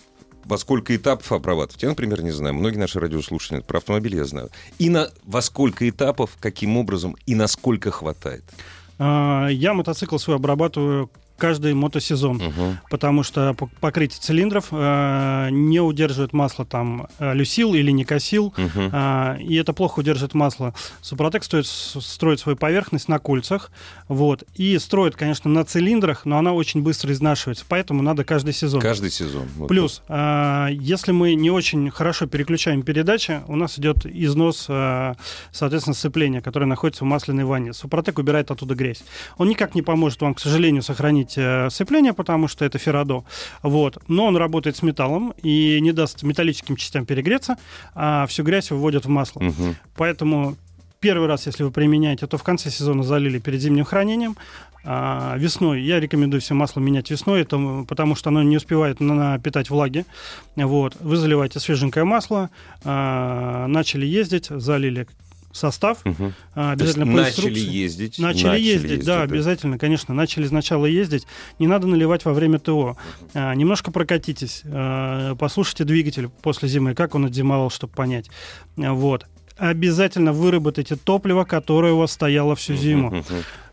[0.45, 1.81] во сколько этапов обрабатывать.
[1.83, 2.55] Я, например, не знаю.
[2.55, 4.49] Многие наши радиослушатели про автомобиль я знаю.
[4.79, 8.43] И на во сколько этапов, каким образом и насколько хватает.
[8.99, 12.77] А, я мотоцикл свой обрабатываю каждый мотосезон, угу.
[12.89, 18.57] потому что покрытие цилиндров э, не удерживает масло там э, люсил или не косил, угу.
[18.75, 20.73] э, и это плохо удерживает масло.
[21.01, 23.71] Супротек стоит, строит свою поверхность на кольцах,
[24.07, 28.79] вот, и строит, конечно, на цилиндрах, но она очень быстро изнашивается, поэтому надо каждый сезон.
[28.81, 29.47] Каждый сезон.
[29.57, 35.13] Вот Плюс, э, если мы не очень хорошо переключаем передачи, у нас идет износ, э,
[35.51, 37.73] соответственно, сцепления, которое находится в масляной ванне.
[37.73, 39.03] Супротек убирает оттуда грязь.
[39.37, 43.23] Он никак не поможет вам, к сожалению, сохранить заменить э, сцепление, потому что это феррадо.
[43.61, 43.97] Вот.
[44.07, 47.57] Но он работает с металлом и не даст металлическим частям перегреться,
[47.95, 49.41] а всю грязь выводит в масло.
[49.41, 49.75] Угу.
[49.95, 50.55] Поэтому
[50.99, 54.35] первый раз, если вы применяете, то в конце сезона залили перед зимним хранением.
[54.85, 59.69] А весной я рекомендую все масло менять весной, это, потому что оно не успевает напитать
[59.69, 60.05] влаги.
[60.57, 60.97] Вот.
[60.99, 62.49] Вы заливаете свеженькое масло,
[62.83, 65.07] а, начали ездить, залили
[65.53, 65.99] состав.
[66.05, 66.33] Угу.
[66.55, 68.19] Обязательно по начали ездить.
[68.19, 70.13] Начали, начали ездить, ездить, да, обязательно, конечно.
[70.13, 71.25] Начали сначала ездить.
[71.59, 72.73] Не надо наливать во время ТО.
[72.73, 72.97] Угу.
[73.35, 78.29] А, немножко прокатитесь, а, послушайте двигатель после зимы, как он отзимовал, чтобы понять.
[78.75, 79.25] Вот
[79.57, 83.23] обязательно выработайте топливо, которое у вас стояло всю зиму.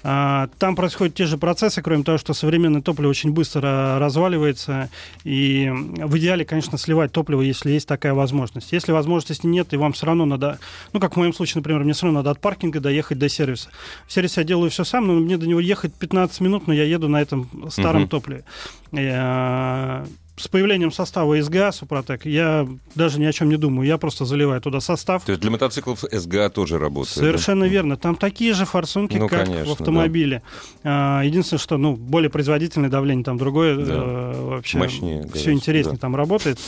[0.03, 4.89] А, там происходят те же процессы, кроме того, что современное топливо очень быстро разваливается.
[5.25, 8.73] И в идеале, конечно, сливать топливо, если есть такая возможность.
[8.73, 10.59] Если возможности нет, и вам все равно надо,
[10.93, 13.69] ну, как в моем случае, например, мне все равно надо от паркинга доехать до сервиса.
[14.07, 16.85] В сервисе я делаю все сам, но мне до него ехать 15 минут, но я
[16.85, 18.09] еду на этом старом uh-huh.
[18.09, 18.45] топливе.
[18.93, 20.03] И,
[20.37, 23.87] с появлением состава СГА Супротек я даже ни о чем не думаю.
[23.87, 25.25] Я просто заливаю туда состав.
[25.25, 27.17] То есть для мотоциклов СГА тоже работает?
[27.17, 27.71] Совершенно да?
[27.71, 27.97] верно.
[27.97, 30.43] Там такие же форсунки, ну, как конечно, в автомобиле.
[30.83, 31.23] Да.
[31.23, 33.95] Единственное, что ну, более производительное давление, там другое да.
[33.95, 36.01] э, вообще Мощнее, все интереснее да.
[36.01, 36.59] там работает.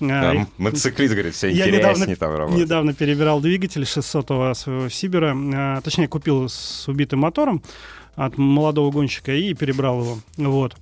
[0.00, 2.64] Да, а, мотоциклист, говорит, все интереснее недавно, там работает.
[2.64, 5.80] недавно перебирал двигатель 600-го своего Сибера.
[5.82, 7.62] Точнее, купил с убитым мотором
[8.16, 10.18] от молодого гонщика и перебрал его.
[10.36, 10.76] Вот.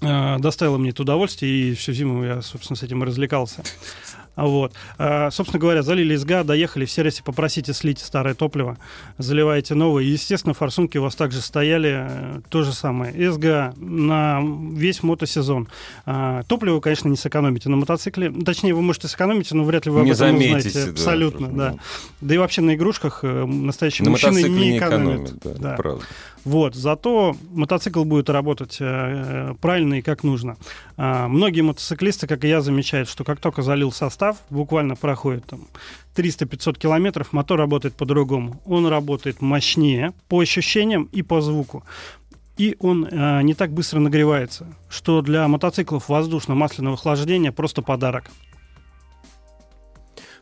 [0.00, 3.62] Доставило мне это удовольствие, и всю зиму я, собственно, с этим и развлекался.
[4.36, 4.72] Вот.
[4.98, 8.78] А, собственно говоря, залили СГА, доехали в сервисе, попросите слить старое топливо,
[9.18, 10.04] заливаете новое.
[10.04, 13.32] Естественно, форсунки у вас также стояли, э, то же самое.
[13.32, 14.40] СГА на
[14.74, 15.66] весь мотосезон.
[16.06, 18.30] А, топливо, конечно, не сэкономите на мотоцикле.
[18.30, 20.84] Точнее, вы можете сэкономить, но вряд ли вы не об этом заметите, узнаете.
[20.84, 21.70] Да, Абсолютно, да.
[21.72, 21.78] да.
[22.20, 25.30] Да и вообще на игрушках э, настоящие на мужчины не не экономят.
[25.32, 25.38] экономят.
[25.42, 25.74] Да, Да.
[25.76, 26.04] правда.
[26.48, 30.56] Вот, зато мотоцикл будет работать э, правильно и как нужно.
[30.96, 35.66] А, многие мотоциклисты, как и я, замечают, что как только залил состав, буквально проходит там
[36.16, 38.62] 300-500 километров, мотор работает по-другому.
[38.64, 41.84] Он работает мощнее по ощущениям и по звуку.
[42.56, 48.30] И он э, не так быстро нагревается, что для мотоциклов воздушно-масляного охлаждения просто подарок.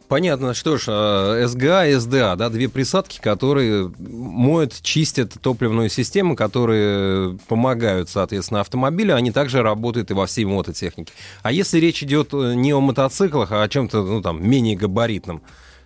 [0.08, 0.54] Понятно.
[0.54, 7.38] Что ж, э, СГА и СДА, да, две присадки, которые моют, чистят топливную систему, которые
[7.48, 11.12] помогают, соответственно, автомобилю, они также работают и во всей мототехнике.
[11.42, 15.42] А если речь идет э, не о мотоциклах, а о чем-то, ну, там, менее габаритном,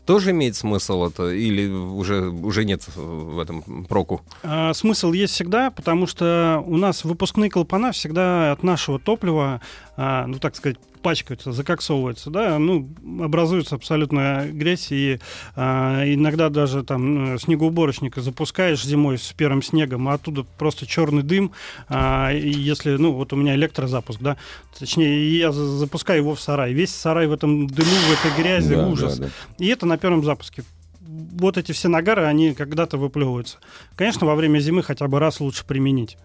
[0.07, 4.23] тоже имеет смысл это или уже, уже нет в этом проку?
[4.43, 9.61] А, смысл есть всегда, потому что у нас выпускные клапана всегда от нашего топлива,
[9.97, 12.89] а, ну так сказать, пачкаются, закоксовываются, да, ну,
[13.23, 15.19] образуется абсолютно грязь, и
[15.57, 21.53] а, иногда даже там снегоуборочник запускаешь зимой с первым снегом, а оттуда просто черный дым,
[21.89, 24.37] а, и если, ну, вот у меня электрозапуск, да,
[24.79, 28.75] точнее, я за- запускаю его в сарай, весь сарай в этом дыму, в этой грязи,
[28.75, 29.19] Да, ужас.
[29.19, 29.65] да, да.
[29.65, 30.65] И это на первом запуске.
[31.03, 33.59] Вот эти все нагары, они когда-то выплевываются.
[33.97, 36.17] Конечно, во время зимы хотя бы раз лучше применить.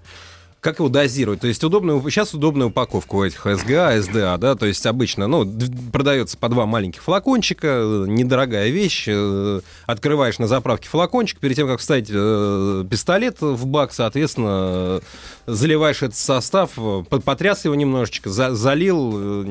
[0.65, 1.41] Как его дозировать?
[1.41, 5.45] То есть удобная, сейчас удобная упаковка у этих СГА, СДА, да, то есть обычно, ну,
[5.93, 11.67] продается по два маленьких флакончика, э, недорогая вещь, э, открываешь на заправке флакончик, перед тем,
[11.67, 15.01] как вставить э, пистолет в бак, соответственно,
[15.45, 19.43] заливаешь этот состав, по- потряс его немножечко, за- залил,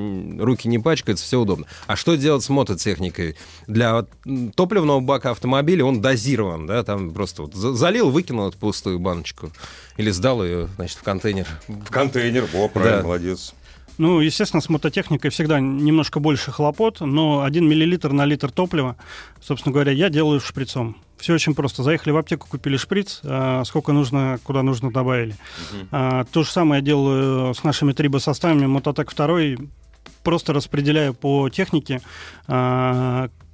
[0.45, 1.67] руки не пачкаются, все удобно.
[1.87, 3.37] А что делать с мототехникой?
[3.69, 4.05] Для
[4.57, 9.53] топливного бака автомобиля он дозирован, да, там просто вот за- залил, выкинул эту пустую баночку
[9.97, 11.47] или сдал ее, значит, в контейнер.
[11.69, 13.03] В контейнер, о, правильно, Да.
[13.05, 13.55] молодец.
[13.97, 18.97] Ну, естественно, с мототехникой всегда немножко больше хлопот, но 1 миллилитр на литр топлива,
[19.41, 20.97] собственно говоря, я делаю шприцом.
[21.17, 21.85] Все очень просто.
[21.85, 25.37] Заехали в аптеку, купили шприц, а, сколько нужно, куда нужно добавили.
[25.93, 28.67] А, то же самое я делаю с нашими трибосоставами.
[28.67, 29.65] Мототек 2
[30.25, 32.01] просто распределяю по технике.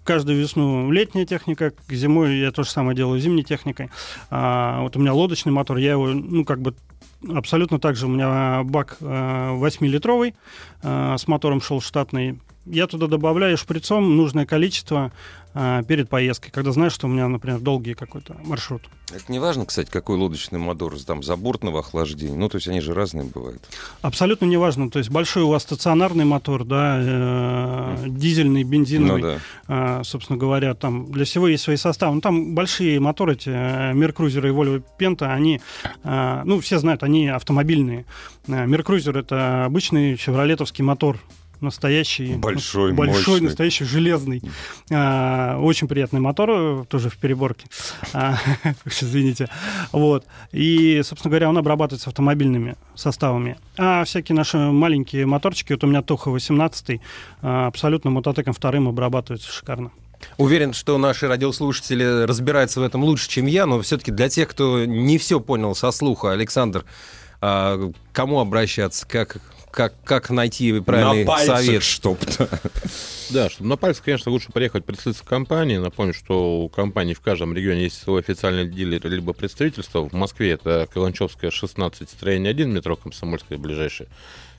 [0.05, 3.91] Каждую весну летняя техника, зимой я то же самое делаю зимней техникой.
[4.31, 6.75] А, вот у меня лодочный мотор, я его, ну, как бы
[7.29, 8.07] абсолютно так же.
[8.07, 10.35] У меня бак э, 8-литровый
[10.83, 12.39] э, с мотором шел штатный.
[12.67, 15.13] Я туда добавляю шприцом нужное количество
[15.55, 18.83] э, перед поездкой, когда знаешь, что у меня, например, долгий какой-то маршрут.
[19.13, 22.37] Это не важно, кстати, какой лодочный мотор, там, забортного охлаждения.
[22.37, 23.63] Ну, то есть они же разные бывают.
[24.03, 24.91] Абсолютно неважно.
[24.91, 29.23] То есть большой у вас стационарный мотор, да, э, дизельный, бензиновый.
[29.23, 29.39] Ну да.
[29.67, 32.17] А, собственно говоря, там для всего есть свои составы.
[32.17, 35.63] Ну, там большие моторы, эти э, Меркрузеры и Volvo Penta, они,
[36.05, 38.05] а, ну, все знают, они автомобильные.
[38.49, 41.19] А, Меркрузер— это обычный шевролетовский мотор,
[41.61, 42.35] настоящий.
[42.35, 43.45] Большой, большой, мощный.
[43.47, 44.43] настоящий, железный.
[44.91, 47.67] А, очень приятный мотор, тоже в переборке.
[48.13, 48.39] А,
[48.85, 49.49] извините.
[49.93, 50.25] Вот.
[50.53, 53.59] И, собственно говоря, он обрабатывается автомобильными составами.
[53.79, 57.01] А всякие наши маленькие моторчики, вот у меня Тоха 18
[57.43, 59.91] а, абсолютно мототеком вторым обрабатываются шикарно.
[60.37, 64.85] Уверен, что наши радиослушатели разбираются в этом лучше, чем я, но все-таки для тех, кто
[64.85, 66.85] не все понял со слуха, Александр,
[67.41, 71.83] а, к кому обращаться, как, как, как найти правильный На пальцах совет?
[71.83, 72.49] чтоб-то.
[73.31, 75.77] Да, чтобы на пальцах, конечно, лучше приехать представиться компании.
[75.77, 80.09] Напомню, что у компании в каждом регионе есть свой официальный дилер либо представительство.
[80.09, 84.09] В Москве это Каланчевская, 16, строение 1, метро Комсомольская ближайшее.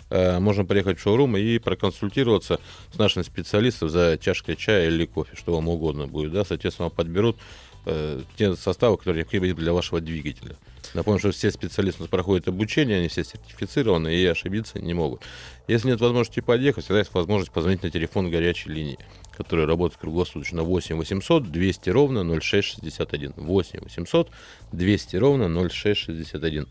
[0.10, 2.60] Э, Можно приехать в шоурум и проконсультироваться
[2.94, 6.32] с нашим специалистом за чашкой чая или кофе, что вам угодно будет.
[6.32, 6.46] Да?
[6.46, 7.38] Соответственно, вам подберут
[7.86, 10.56] э, те составы, которые необходимы для вашего двигателя.
[10.94, 15.22] Напомню, что все специалисты у нас проходят обучение, они все сертифицированы и ошибиться не могут.
[15.68, 19.00] Если нет возможности подъехать, всегда есть возможность позвонить на телефон горячей линии,
[19.38, 23.34] который работает круглосуточно 8 800 200 ровно 0661.
[23.38, 24.30] 8 800
[24.74, 26.68] 200 ровно 0661.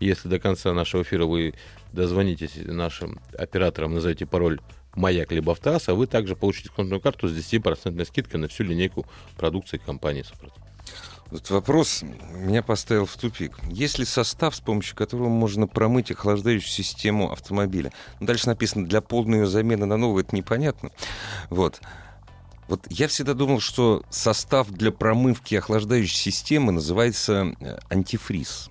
[0.00, 1.54] Если до конца нашего эфира вы
[1.92, 4.60] дозвонитесь нашим операторам, назовете пароль
[4.94, 9.06] «Маяк» либо «Автоаса», вы также получите контную карту с 10% скидкой на всю линейку
[9.36, 10.63] продукции компании «Супрот».
[11.30, 13.58] Вот вопрос меня поставил в тупик.
[13.70, 17.92] Есть ли состав, с помощью которого можно промыть охлаждающую систему автомобиля?
[18.20, 20.90] Ну, дальше написано, для полной ее замены на новую, это непонятно.
[21.50, 21.80] Вот.
[22.68, 28.70] Вот я всегда думал, что состав для промывки охлаждающей системы называется э, антифриз.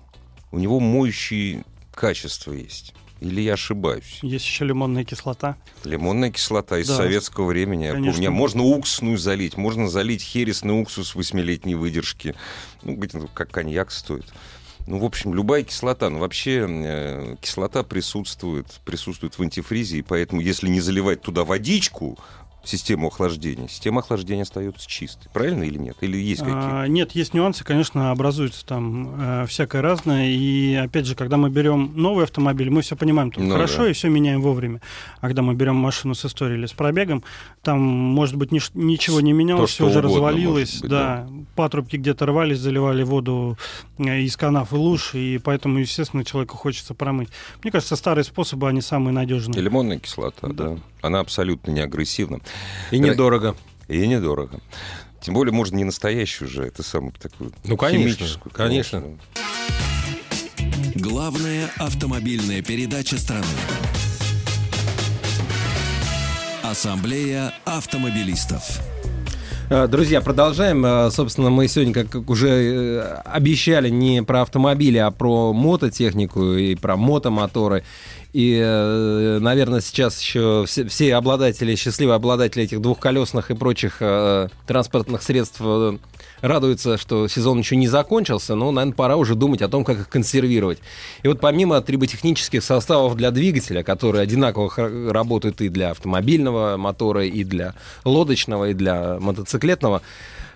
[0.50, 2.94] У него моющие качества есть.
[3.24, 4.18] Или я ошибаюсь?
[4.20, 5.56] Есть еще лимонная кислота.
[5.84, 6.96] Лимонная кислота из да.
[6.96, 7.90] советского времени.
[7.90, 8.20] Конечно.
[8.20, 12.34] Я помню, можно уксусную залить, можно залить хересный уксус восьмилетней выдержки.
[12.82, 14.26] Ну, где-то как коньяк стоит.
[14.86, 16.10] Ну, в общем, любая кислота.
[16.10, 22.18] Ну, вообще, э, кислота присутствует, присутствует в антифризе, и поэтому, если не заливать туда водичку,
[22.68, 25.28] систему охлаждения, система охлаждения остается чистой.
[25.32, 25.96] Правильно или нет?
[26.00, 26.82] Или есть какие-то?
[26.82, 30.28] А, нет, есть нюансы, конечно, образуются там э, всякое разное.
[30.28, 33.90] И опять же, когда мы берем новый автомобиль, мы все понимаем ну, хорошо да.
[33.90, 34.80] и все меняем вовремя.
[35.20, 37.22] А когда мы берем машину с историей или с пробегом,
[37.62, 40.80] там, может быть, нич- ничего не менялось, все уже развалилось.
[40.80, 43.58] Быть, да, да, патрубки где-то рвались, заливали воду
[43.98, 47.28] э, из канав и луж, и поэтому, естественно, человеку хочется промыть.
[47.62, 49.58] Мне кажется, старые способы, они самые надежные.
[49.58, 50.70] И лимонная кислота, да.
[50.70, 50.76] да.
[51.02, 52.40] Она абсолютно не агрессивна.
[52.90, 53.56] И недорого.
[53.88, 54.60] И недорого.
[55.20, 58.52] Тем более, можно не настоящую же, это самую такую ну, конечно, химическую.
[58.52, 59.00] Конечно.
[59.00, 59.18] конечно.
[60.96, 63.46] Главная автомобильная передача страны.
[66.62, 68.80] Ассамблея автомобилистов.
[69.70, 70.84] Э, друзья, продолжаем.
[70.84, 76.74] Э, собственно, мы сегодня, как уже э, обещали, не про автомобили, а про мототехнику и
[76.74, 77.82] про мотомоторы.
[78.34, 84.48] И, э, наверное, сейчас еще все, все обладатели, счастливые обладатели этих двухколесных и прочих э,
[84.66, 85.98] транспортных средств э,
[86.40, 90.08] радуются, что сезон еще не закончился, но, наверное, пора уже думать о том, как их
[90.08, 90.80] консервировать.
[91.22, 97.44] И вот помимо триботехнических составов для двигателя, которые одинаково работают и для автомобильного мотора, и
[97.44, 97.74] для
[98.04, 100.02] лодочного, и для мотоциклетного,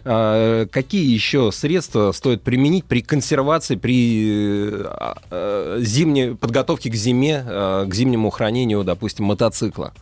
[0.08, 4.84] какие еще средства стоит применить при консервации, при э,
[5.30, 9.92] э, зимней подготовке к зиме, к зимнему хранению, допустим, мотоцикла?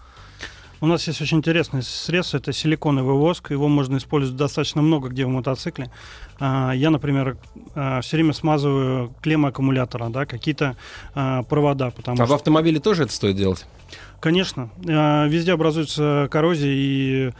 [0.81, 3.51] У нас есть очень интересное средство, это силиконовый воск.
[3.51, 5.91] Его можно использовать достаточно много где в мотоцикле.
[6.39, 7.39] А, я, например,
[7.74, 10.77] все время смазываю клеммы аккумулятора, да, какие-то
[11.14, 11.91] провода.
[11.91, 12.33] Потому а что...
[12.33, 13.66] в автомобиле тоже это стоит делать?
[14.20, 14.70] Конечно.
[14.79, 17.33] Везде образуется коррозия, и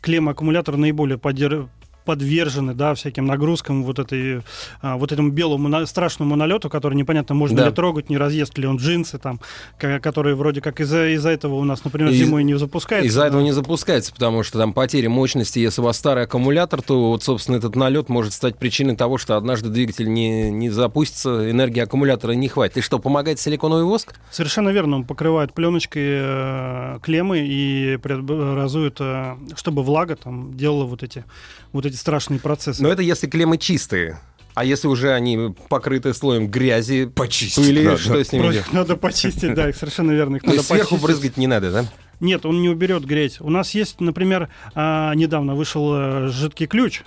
[0.00, 1.70] клемма аккумулятора наиболее поддерживает
[2.04, 4.42] подвержены да, всяким нагрузкам, вот, этой,
[4.80, 7.68] а, вот этому белому страшному налету, который непонятно, можно да.
[7.68, 9.40] ли трогать, не разъест ли он джинсы, там,
[9.78, 13.06] которые вроде как из-за из этого у нас, например, зимой не запускается.
[13.06, 17.10] Из-за этого не запускается, потому что там потери мощности, если у вас старый аккумулятор, то
[17.10, 21.80] вот, собственно, этот налет может стать причиной того, что однажды двигатель не, не запустится, энергии
[21.80, 22.78] аккумулятора не хватит.
[22.78, 24.14] И что, помогает силиконовый воск?
[24.30, 31.02] Совершенно верно, он покрывает пленочкой э, клеммы и преобразует, э, чтобы влага там делала вот
[31.02, 31.24] эти,
[31.72, 32.82] вот эти эти страшные процессы.
[32.82, 34.18] Но это если клеммы чистые.
[34.54, 37.98] А если уже они покрыты слоем грязи, почистить пыли, надо.
[37.98, 40.36] что с ними Надо почистить, да, совершенно верно.
[40.36, 41.84] Их То есть сверху брызгать не надо, да?
[42.20, 43.40] Нет, он не уберет грязь.
[43.40, 47.02] У нас есть, например, а, недавно вышел э, жидкий ключ,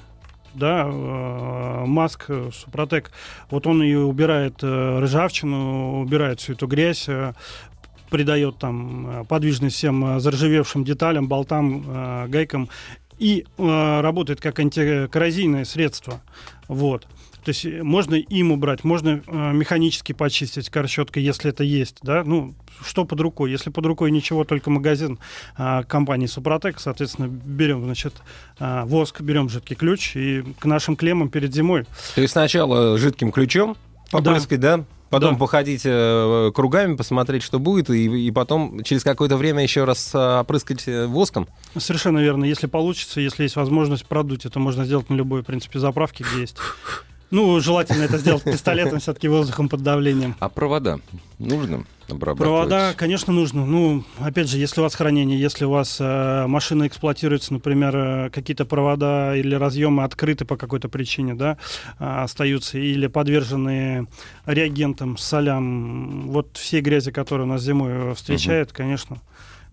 [0.55, 3.11] да, э, Маск, Супротек,
[3.49, 7.07] вот он и убирает э, ржавчину, убирает всю эту грязь,
[8.09, 12.69] придает там подвижность всем заржавевшим деталям, болтам, гайкам
[13.19, 16.21] и э, работает как антикоррозийное средство.
[16.67, 17.07] Вот.
[17.43, 22.23] То есть э, можно им убрать, можно э, механически почистить корщеткой, если это есть, да,
[22.25, 23.51] ну, что под рукой.
[23.51, 25.19] Если под рукой ничего, только магазин
[25.57, 28.15] э, компании Супротек, соответственно, берем, значит,
[28.59, 31.85] э, воск, берем жидкий ключ и к нашим клеммам перед зимой.
[32.15, 33.77] То есть сначала жидким ключом
[34.11, 34.77] попрыскать, да?
[34.77, 34.85] да?
[35.09, 35.39] Потом да.
[35.39, 40.39] походить э, кругами, посмотреть, что будет, и, и потом через какое-то время еще раз э,
[40.39, 41.47] опрыскать э, воском.
[41.77, 42.45] Совершенно верно.
[42.45, 46.41] Если получится, если есть возможность продуть, это можно сделать на любой, в принципе, заправке, где
[46.41, 46.57] есть.
[47.31, 50.35] Ну, желательно это сделать пистолетом, все-таки воздухом под давлением.
[50.39, 50.99] А провода
[51.39, 52.37] нужно обрабатывать?
[52.37, 53.65] Провода, конечно, нужно.
[53.65, 58.29] Ну, опять же, если у вас хранение, если у вас э, машина эксплуатируется, например, э,
[58.29, 61.57] какие-то провода или разъемы открыты по какой-то причине, да,
[61.99, 64.07] э, остаются, или подвержены
[64.45, 68.77] реагентам, солям, вот все грязи, которые у нас зимой встречают, угу.
[68.77, 69.17] конечно,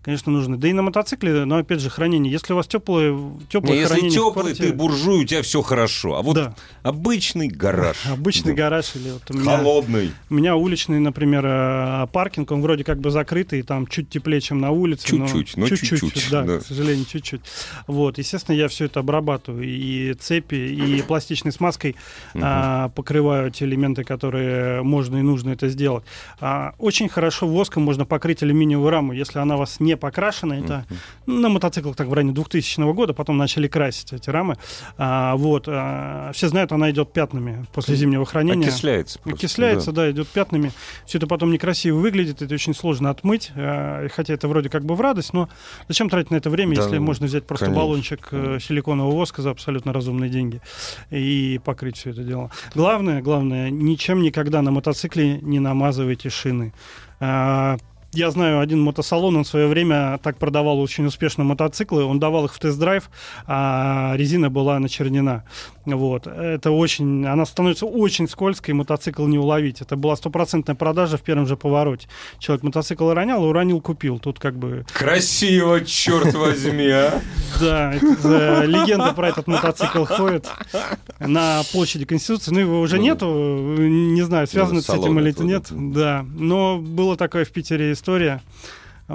[0.03, 0.57] конечно, нужны.
[0.57, 2.31] Да и на мотоцикле, но опять же, хранение.
[2.31, 3.17] Если у вас теплое,
[3.49, 4.11] теплое Не, хранение.
[4.11, 4.69] Если теплый, квартире...
[4.69, 6.15] ты буржуй, у тебя все хорошо.
[6.15, 6.55] А вот да.
[6.83, 7.97] обычный гараж.
[8.05, 8.63] Обычный да.
[8.63, 10.11] гараж или вот у меня, холодный.
[10.29, 14.59] У меня уличный, например, э, паркинг, он вроде как бы закрытый, там чуть теплее, чем
[14.59, 15.07] на улице.
[15.07, 16.27] Чуть-чуть, но чуть-чуть.
[16.29, 17.41] Да, да, к сожалению, чуть-чуть.
[17.87, 21.95] Вот, естественно, я все это обрабатываю и цепи, и пластичной смазкой
[22.33, 22.43] угу.
[22.43, 26.03] а, покрываю те элементы, которые можно и нужно это сделать.
[26.39, 30.53] А, очень хорошо воском можно покрыть алюминиевую раму, если она вас не не покрашены.
[30.55, 31.39] Это uh-huh.
[31.39, 34.57] на мотоциклах так в районе 2000 года, потом начали красить эти рамы.
[34.97, 38.67] А, вот, а, все знают, она идет пятнами после зимнего хранения.
[38.67, 39.19] Окисляется.
[39.19, 40.03] Просто, Окисляется, да.
[40.03, 40.71] да, идет пятнами.
[41.05, 44.95] Все это потом некрасиво выглядит, это очень сложно отмыть, а, хотя это вроде как бы
[44.95, 45.49] в радость, но
[45.87, 47.81] зачем тратить на это время, да, если можно взять просто конечно.
[47.81, 50.61] баллончик э, силиконового воска за абсолютно разумные деньги
[51.11, 52.51] и покрыть все это дело.
[52.73, 56.73] Главное, главное, ничем никогда на мотоцикле не намазывайте шины.
[58.13, 62.45] Я знаю один мотосалон, он в свое время так продавал очень успешно мотоциклы, он давал
[62.45, 63.09] их в тест-драйв,
[63.47, 65.45] а резина была начернена.
[65.85, 66.27] Вот.
[66.27, 69.81] Это очень, она становится очень скользкой, мотоцикл не уловить.
[69.81, 72.07] Это была стопроцентная продажа в первом же повороте.
[72.39, 74.19] Человек мотоцикл ронял, уронил, купил.
[74.19, 74.85] Тут как бы...
[74.93, 77.21] Красиво, черт возьми, а!
[77.59, 80.47] Да, легенда про этот мотоцикл ходит
[81.19, 82.51] на площади Конституции.
[82.51, 85.67] Ну, его уже ну, нету, не знаю, связано с этим или нет.
[85.69, 88.41] Да, но было такое в Питере история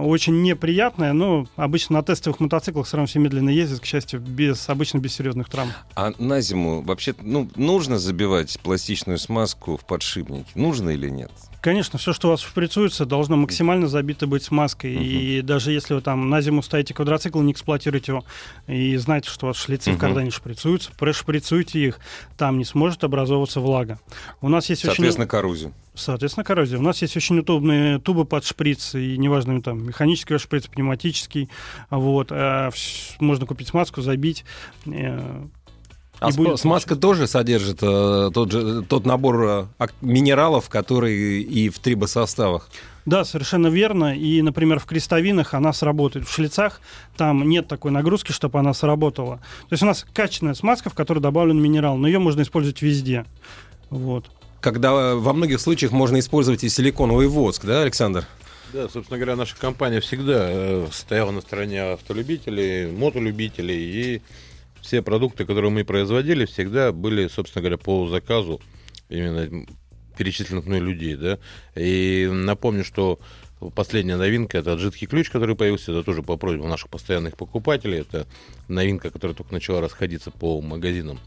[0.01, 4.69] очень неприятная, но обычно на тестовых мотоциклах все равно все медленно ездят, к счастью, без,
[4.69, 5.71] обычно без серьезных травм.
[5.95, 10.51] А на зиму вообще ну, нужно забивать пластичную смазку в подшипники?
[10.55, 11.31] Нужно или нет?
[11.61, 14.95] Конечно, все, что у вас шприцуется, должно максимально забито быть смазкой.
[14.95, 15.03] Uh-huh.
[15.03, 18.25] И даже если вы там на зиму ставите квадроцикл, не эксплуатируете его,
[18.67, 19.97] и знаете, что у вас шлицы uh-huh.
[19.97, 21.99] в кардане шприцуются, прошприцуйте их,
[22.37, 23.99] там не сможет образовываться влага.
[24.41, 25.31] У нас есть Соответственно, очень...
[25.31, 25.73] коррозия.
[25.95, 26.79] Соответственно, коррозия.
[26.79, 31.49] У нас есть очень удобные тубы под шприц, и неважно, там, механический шприц, пневматический.
[31.91, 32.29] Вот.
[32.31, 32.71] Э,
[33.19, 34.45] можно купить смазку, забить.
[36.21, 36.59] А будет...
[36.59, 42.69] смазка тоже содержит э, тот, же, тот набор э, минералов, которые и в трибосоставах?
[43.07, 44.16] Да, совершенно верно.
[44.16, 46.27] И, например, в крестовинах она сработает.
[46.27, 46.81] В шлицах
[47.16, 49.37] там нет такой нагрузки, чтобы она сработала.
[49.69, 53.25] То есть у нас качественная смазка, в которой добавлен минерал, но ее можно использовать везде.
[53.89, 54.27] Вот.
[54.61, 58.27] Когда э, во многих случаях можно использовать и силиконовый воск, да, Александр?
[58.73, 64.23] Да, собственно говоря, наша компания всегда э, стояла на стороне автолюбителей, мотолюбителей и
[64.89, 68.59] все продукты, которые мы производили, всегда были, собственно говоря, по заказу
[69.11, 69.66] именно
[70.16, 71.39] перечисленных мной людей, да.
[71.76, 73.20] И напомню, что
[73.74, 77.99] последняя новинка это жидкий ключ, который появился, это тоже по просьбе наших постоянных покупателей.
[77.99, 78.26] Это
[78.68, 81.20] новинка, которая только начала расходиться по магазинам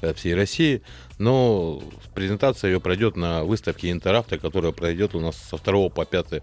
[0.00, 0.82] э, всей России.
[1.18, 1.82] Но
[2.14, 6.42] презентация ее пройдет на выставке Интеравто, которая пройдет у нас со 2 по 5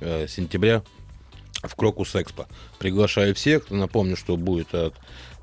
[0.00, 0.84] э, сентября
[1.60, 2.46] в Крокус Экспо.
[2.78, 3.70] Приглашаю всех.
[3.70, 4.94] Напомню, что будет от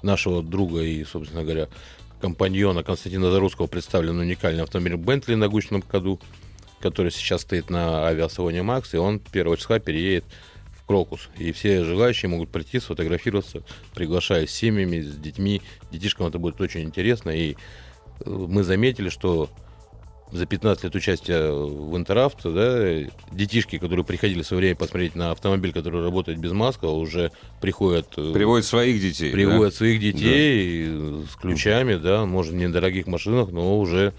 [0.04, 1.68] нашего друга и, собственно говоря,
[2.20, 6.20] компаньона Константина Зарусского представлен уникальный автомобиль Бентли на гусечном ходу,
[6.80, 10.26] который сейчас стоит на авиасалоне Макс, и он 1 числа переедет
[10.76, 11.30] в Крокус.
[11.38, 15.62] И все желающие могут прийти, сфотографироваться, приглашая с семьями, с детьми.
[15.92, 17.30] Детишкам это будет очень интересно.
[17.32, 19.50] И э, мы заметили, что
[20.32, 25.32] за 15 лет участия в Интеравто, да, детишки, которые приходили в свое время посмотреть на
[25.32, 28.08] автомобиль, который работает без маска, уже приходят...
[28.18, 29.32] Э, приводят своих детей.
[29.32, 29.78] Приводят да?
[29.78, 31.28] своих детей да.
[31.32, 34.14] с ключами, да, может, не на дорогих машинах, но уже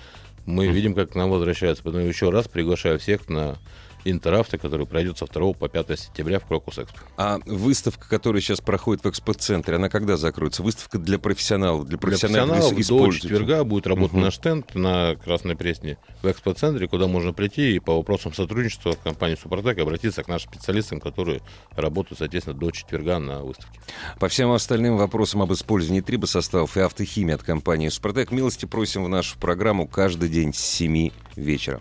[0.45, 1.83] мы видим, как к нам возвращаются.
[1.83, 3.57] Поэтому еще раз приглашаю всех на
[4.05, 6.99] Интеравто, который пройдет со 2 по 5 сентября в Крокус Экспо.
[7.17, 10.63] А выставка, которая сейчас проходит в экспоцентре, она когда закроется?
[10.63, 14.23] Выставка для профессионалов, для профессионалов, для профессионалов до четверга будет работать uh-huh.
[14.23, 19.37] наш стенд на Красной Пресне в экспоцентре, куда можно прийти и по вопросам сотрудничества компании
[19.37, 21.41] Супротек обратиться к нашим специалистам, которые
[21.71, 23.81] работают, соответственно, до четверга на выставке.
[24.19, 29.09] По всем остальным вопросам об использовании трибосоставов и автохимии от компании Супротек милости просим в
[29.09, 31.81] нашу программу каждый день с 7 вечера.